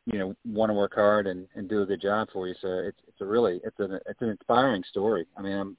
you 0.05 0.19
know 0.19 0.35
want 0.45 0.69
to 0.69 0.73
work 0.73 0.93
hard 0.95 1.27
and, 1.27 1.47
and 1.55 1.69
do 1.69 1.81
a 1.81 1.85
good 1.85 2.01
job 2.01 2.29
for 2.31 2.47
you. 2.47 2.55
So 2.61 2.67
it's 2.67 2.99
it's 3.07 3.21
a 3.21 3.25
really 3.25 3.59
it's 3.63 3.79
an 3.79 3.99
it's 4.07 4.21
an 4.21 4.29
inspiring 4.29 4.83
story. 4.89 5.25
I 5.37 5.41
mean, 5.41 5.53
I'm 5.53 5.77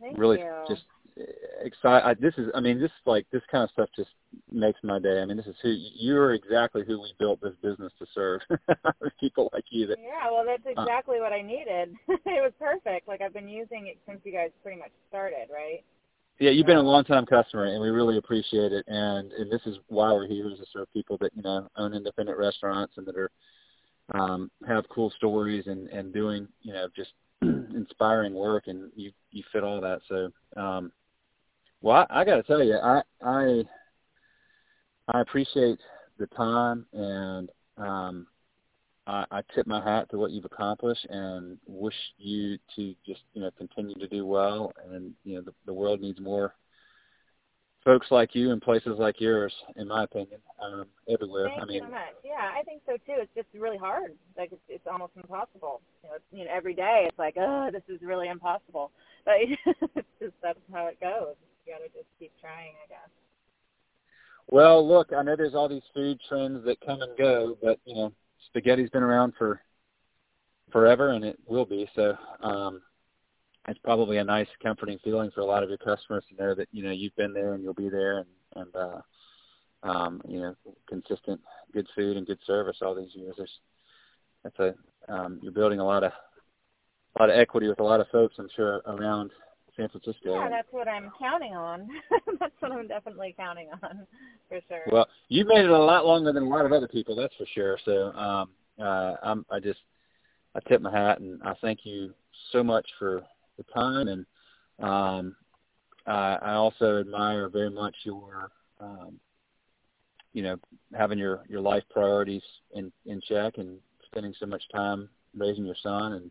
Thank 0.00 0.18
really 0.18 0.38
you. 0.38 0.52
just 0.68 0.84
excited. 1.60 2.18
This 2.20 2.34
is 2.38 2.50
I 2.54 2.60
mean 2.60 2.80
this 2.80 2.90
like 3.06 3.26
this 3.32 3.42
kind 3.50 3.64
of 3.64 3.70
stuff 3.70 3.88
just 3.96 4.10
makes 4.50 4.78
my 4.82 4.98
day. 4.98 5.20
I 5.20 5.24
mean 5.24 5.36
this 5.36 5.46
is 5.46 5.56
who 5.62 5.70
you're 5.94 6.32
exactly 6.34 6.82
who 6.86 7.00
we 7.00 7.12
built 7.18 7.40
this 7.40 7.54
business 7.62 7.92
to 7.98 8.06
serve. 8.14 8.40
People 9.20 9.50
like 9.52 9.64
you 9.70 9.86
that 9.86 9.98
Yeah, 9.98 10.30
well, 10.30 10.44
that's 10.44 10.66
Uh. 10.66 10.80
exactly 10.82 11.20
what 11.20 11.32
I 11.32 11.42
needed. 11.42 11.94
it 12.08 12.20
was 12.26 12.52
perfect. 12.58 13.08
Like 13.08 13.20
I've 13.20 13.34
been 13.34 13.48
using 13.48 13.86
it 13.86 13.98
since 14.06 14.20
you 14.24 14.32
guys 14.32 14.50
pretty 14.62 14.78
much 14.78 14.92
started, 15.08 15.48
right? 15.52 15.84
Yeah, 16.38 16.50
you've 16.50 16.66
been 16.66 16.78
a 16.78 16.82
long 16.82 17.04
time 17.04 17.26
customer, 17.26 17.66
and 17.66 17.80
we 17.80 17.90
really 17.90 18.16
appreciate 18.18 18.72
it. 18.72 18.84
And 18.88 19.32
and 19.32 19.50
this 19.50 19.60
is 19.66 19.76
why 19.88 20.12
we're 20.12 20.26
here 20.26 20.50
is 20.50 20.58
to 20.58 20.66
serve 20.72 20.92
people 20.92 21.18
that 21.20 21.30
you 21.36 21.42
know 21.42 21.68
own 21.76 21.94
independent 21.94 22.38
restaurants 22.38 22.94
and 22.96 23.06
that 23.06 23.16
are 23.16 23.30
um, 24.14 24.50
have 24.66 24.88
cool 24.88 25.10
stories 25.16 25.66
and 25.66 25.88
and 25.88 26.12
doing 26.12 26.48
you 26.62 26.72
know 26.72 26.88
just 26.96 27.12
inspiring 27.42 28.34
work, 28.34 28.64
and 28.66 28.90
you 28.96 29.12
you 29.30 29.42
fit 29.52 29.62
all 29.62 29.80
that. 29.80 30.00
So, 30.08 30.30
um, 30.60 30.90
well, 31.82 32.06
I, 32.08 32.20
I 32.20 32.24
got 32.24 32.36
to 32.36 32.42
tell 32.42 32.62
you, 32.62 32.76
I 32.76 33.02
I 33.22 33.62
I 35.08 35.20
appreciate 35.20 35.78
the 36.18 36.26
time 36.28 36.86
and 36.92 37.50
um, 37.76 38.26
I, 39.06 39.24
I 39.30 39.42
tip 39.54 39.66
my 39.66 39.82
hat 39.82 40.08
to 40.10 40.18
what 40.18 40.30
you've 40.30 40.44
accomplished 40.44 41.04
and 41.10 41.58
wish 41.66 41.94
you 42.18 42.56
to 42.76 42.94
just 43.04 43.22
you 43.34 43.42
know 43.42 43.50
continue 43.58 43.94
to 43.96 44.08
do 44.08 44.24
well. 44.24 44.72
And 44.90 45.12
you 45.24 45.36
know 45.36 45.42
the, 45.42 45.52
the 45.66 45.74
world 45.74 46.00
needs 46.00 46.20
more 46.20 46.54
folks 47.84 48.06
like 48.10 48.34
you 48.34 48.52
and 48.52 48.62
places 48.62 48.94
like 48.98 49.20
yours, 49.20 49.52
in 49.74 49.88
my 49.88 50.04
opinion, 50.04 50.40
um, 50.62 50.86
everywhere. 51.08 51.48
Thank 51.48 51.62
I 51.62 51.64
mean, 51.64 51.74
you 51.74 51.82
so 51.82 51.90
much. 51.90 52.14
Yeah, 52.24 52.50
I 52.56 52.62
think 52.62 52.82
so 52.86 52.92
too. 52.92 53.20
It's 53.20 53.34
just 53.34 53.48
really 53.54 53.76
hard. 53.76 54.12
Like 54.36 54.52
it's, 54.52 54.62
it's 54.68 54.86
almost 54.90 55.12
impossible. 55.16 55.80
You 56.02 56.10
know, 56.10 56.16
it's, 56.16 56.24
you 56.30 56.44
know, 56.44 56.50
every 56.54 56.74
day 56.74 57.06
it's 57.08 57.18
like, 57.18 57.34
oh, 57.38 57.70
this 57.72 57.82
is 57.88 58.00
really 58.02 58.28
impossible. 58.28 58.92
But 59.24 59.34
it's 59.96 60.08
just 60.20 60.34
that's 60.42 60.58
how 60.72 60.86
it 60.86 61.00
goes. 61.00 61.34
You 61.66 61.72
got 61.72 61.78
to 61.78 61.88
just 61.88 62.08
keep 62.18 62.32
trying, 62.40 62.72
I 62.84 62.88
guess. 62.88 63.10
well, 64.48 64.86
look, 64.86 65.12
I 65.16 65.22
know 65.22 65.36
there's 65.36 65.54
all 65.54 65.68
these 65.68 65.82
food 65.94 66.18
trends 66.28 66.64
that 66.64 66.80
come 66.84 67.02
and 67.02 67.16
go, 67.16 67.56
but 67.62 67.78
you 67.84 67.94
know, 67.94 68.12
spaghetti's 68.46 68.90
been 68.90 69.02
around 69.02 69.34
for 69.38 69.60
forever, 70.72 71.10
and 71.10 71.24
it 71.24 71.38
will 71.46 71.66
be. 71.66 71.88
So. 71.94 72.16
um 72.42 72.82
it's 73.68 73.78
probably 73.84 74.16
a 74.16 74.24
nice 74.24 74.48
comforting 74.60 74.98
feeling 75.04 75.30
for 75.32 75.40
a 75.40 75.44
lot 75.46 75.62
of 75.62 75.68
your 75.68 75.78
customers 75.78 76.24
to 76.28 76.42
know 76.42 76.54
that 76.54 76.66
you 76.72 76.82
know 76.82 76.90
you've 76.90 77.14
been 77.14 77.32
there 77.32 77.54
and 77.54 77.62
you'll 77.62 77.74
be 77.74 77.88
there 77.88 78.18
and 78.18 78.26
and 78.56 78.74
uh 78.76 79.00
um 79.84 80.20
you 80.26 80.40
know 80.40 80.54
consistent 80.88 81.40
good 81.72 81.86
food 81.94 82.16
and 82.16 82.26
good 82.26 82.40
service 82.46 82.78
all 82.82 82.94
these 82.94 83.14
years 83.14 83.34
there's 83.36 83.60
that's 84.42 84.58
a 84.58 84.74
um 85.12 85.38
you're 85.42 85.52
building 85.52 85.78
a 85.78 85.84
lot 85.84 86.02
of 86.02 86.10
a 87.16 87.22
lot 87.22 87.30
of 87.30 87.38
equity 87.38 87.68
with 87.68 87.78
a 87.78 87.84
lot 87.84 88.00
of 88.00 88.08
folks 88.08 88.34
i'm 88.38 88.48
sure 88.56 88.82
around 88.86 89.30
san 89.76 89.88
francisco 89.88 90.34
Yeah, 90.34 90.48
that's 90.48 90.68
what 90.70 90.88
I'm 90.88 91.10
counting 91.18 91.54
on. 91.54 91.88
that's 92.40 92.52
what 92.60 92.72
I'm 92.72 92.88
definitely 92.88 93.34
counting 93.38 93.68
on, 93.82 94.06
for 94.48 94.60
sure. 94.68 94.82
well 94.90 95.06
you've 95.28 95.46
made 95.48 95.64
it 95.64 95.70
a 95.70 95.78
lot 95.78 96.06
longer 96.06 96.32
than 96.32 96.42
a 96.44 96.48
lot 96.48 96.66
of 96.66 96.72
other 96.72 96.88
people 96.88 97.16
that's 97.16 97.34
for 97.36 97.46
sure 97.54 97.78
so 97.84 98.12
um 98.12 98.50
uh 98.80 99.14
i'm 99.22 99.44
i 99.50 99.58
just 99.60 99.80
i 100.54 100.60
tip 100.68 100.80
my 100.80 100.90
hat 100.90 101.20
and 101.20 101.42
i 101.42 101.54
thank 101.60 101.80
you 101.84 102.12
so 102.50 102.62
much 102.62 102.86
for 102.98 103.22
the 103.58 103.64
time 103.74 104.08
and 104.08 104.26
um 104.80 105.36
uh, 106.04 106.36
I 106.42 106.54
also 106.54 106.98
admire 106.98 107.48
very 107.48 107.70
much 107.70 107.94
your 108.02 108.50
um 108.80 109.20
you 110.32 110.42
know 110.42 110.56
having 110.96 111.18
your 111.18 111.44
your 111.48 111.60
life 111.60 111.84
priorities 111.90 112.42
in 112.74 112.90
in 113.06 113.20
check 113.20 113.58
and 113.58 113.78
spending 114.06 114.34
so 114.40 114.46
much 114.46 114.62
time 114.74 115.08
raising 115.36 115.64
your 115.64 115.76
son 115.82 116.14
and 116.14 116.30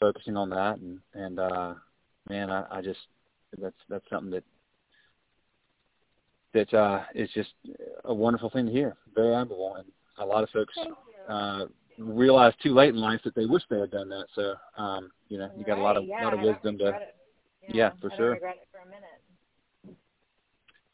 focusing 0.00 0.36
on 0.36 0.48
that 0.50 0.78
and 0.78 0.98
and 1.14 1.38
uh 1.38 1.74
man 2.28 2.50
I, 2.50 2.64
I 2.70 2.82
just 2.82 3.00
that's 3.58 3.76
that's 3.88 4.08
something 4.10 4.30
that 4.30 4.44
that 6.52 6.74
uh 6.74 7.02
is 7.14 7.30
just 7.34 7.50
a 8.04 8.14
wonderful 8.14 8.50
thing 8.50 8.66
to 8.66 8.72
hear 8.72 8.96
very 9.14 9.34
admirable 9.34 9.76
and 9.76 9.86
a 10.18 10.24
lot 10.24 10.42
of 10.42 10.50
folks 10.50 10.74
uh 11.28 11.66
realize 11.98 12.52
too 12.62 12.74
late 12.74 12.90
in 12.90 13.00
life 13.00 13.20
that 13.24 13.34
they 13.34 13.46
wish 13.46 13.62
they 13.70 13.80
had 13.80 13.90
done 13.90 14.08
that 14.08 14.26
so 14.34 14.54
um 14.76 15.10
you 15.28 15.38
know 15.38 15.50
you 15.56 15.64
got 15.64 15.78
a 15.78 15.82
lot 15.82 15.96
of 15.96 16.04
yeah, 16.04 16.24
lot 16.24 16.34
of 16.34 16.40
wisdom 16.40 16.78
to 16.78 16.88
it. 16.88 16.94
yeah, 17.68 17.90
for 18.00 18.12
I 18.12 18.16
sure. 18.16 18.30
regret 18.32 18.56
it 18.60 18.68
for 18.70 18.78
a 18.78 18.86
minute. 18.86 19.02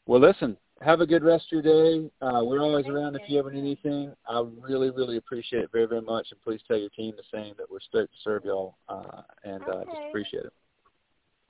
Well, 0.05 0.19
listen, 0.19 0.57
have 0.81 0.99
a 0.99 1.05
good 1.05 1.23
rest 1.23 1.45
of 1.51 1.63
your 1.63 2.01
day. 2.01 2.09
Uh, 2.21 2.41
we're 2.43 2.61
always 2.61 2.85
Thank 2.85 2.95
around 2.95 3.13
you. 3.13 3.19
if 3.23 3.29
you 3.29 3.39
ever 3.39 3.51
need 3.51 3.61
anything. 3.61 4.13
I 4.27 4.43
really, 4.59 4.89
really 4.89 5.17
appreciate 5.17 5.63
it 5.63 5.69
very, 5.71 5.87
very 5.87 6.01
much. 6.01 6.27
And 6.31 6.41
please 6.41 6.59
tell 6.67 6.77
your 6.77 6.89
team 6.89 7.13
the 7.15 7.23
same 7.31 7.53
that 7.57 7.69
we're 7.71 7.79
stoked 7.79 8.11
to 8.11 8.19
serve 8.21 8.43
y'all 8.43 8.75
uh, 8.89 9.21
and 9.45 9.61
uh, 9.63 9.85
just 9.85 10.01
appreciate 10.09 10.45
it. 10.45 10.53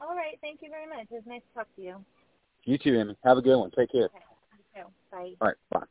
All 0.03 0.15
right, 0.15 0.37
thank 0.41 0.61
you 0.61 0.69
very 0.69 0.87
much. 0.87 1.07
It 1.09 1.13
was 1.13 1.23
nice 1.25 1.41
to 1.41 1.59
talk 1.59 1.75
to 1.77 1.81
you. 1.81 1.95
You 2.65 2.77
too, 2.77 2.99
Emmy. 2.99 3.15
Have 3.23 3.37
a 3.37 3.41
good 3.41 3.57
one. 3.57 3.71
Take 3.71 3.91
care. 3.91 4.05
Okay. 4.05 4.83
Bye. 5.11 5.33
All 5.39 5.47
right. 5.47 5.57
Bye. 5.69 5.85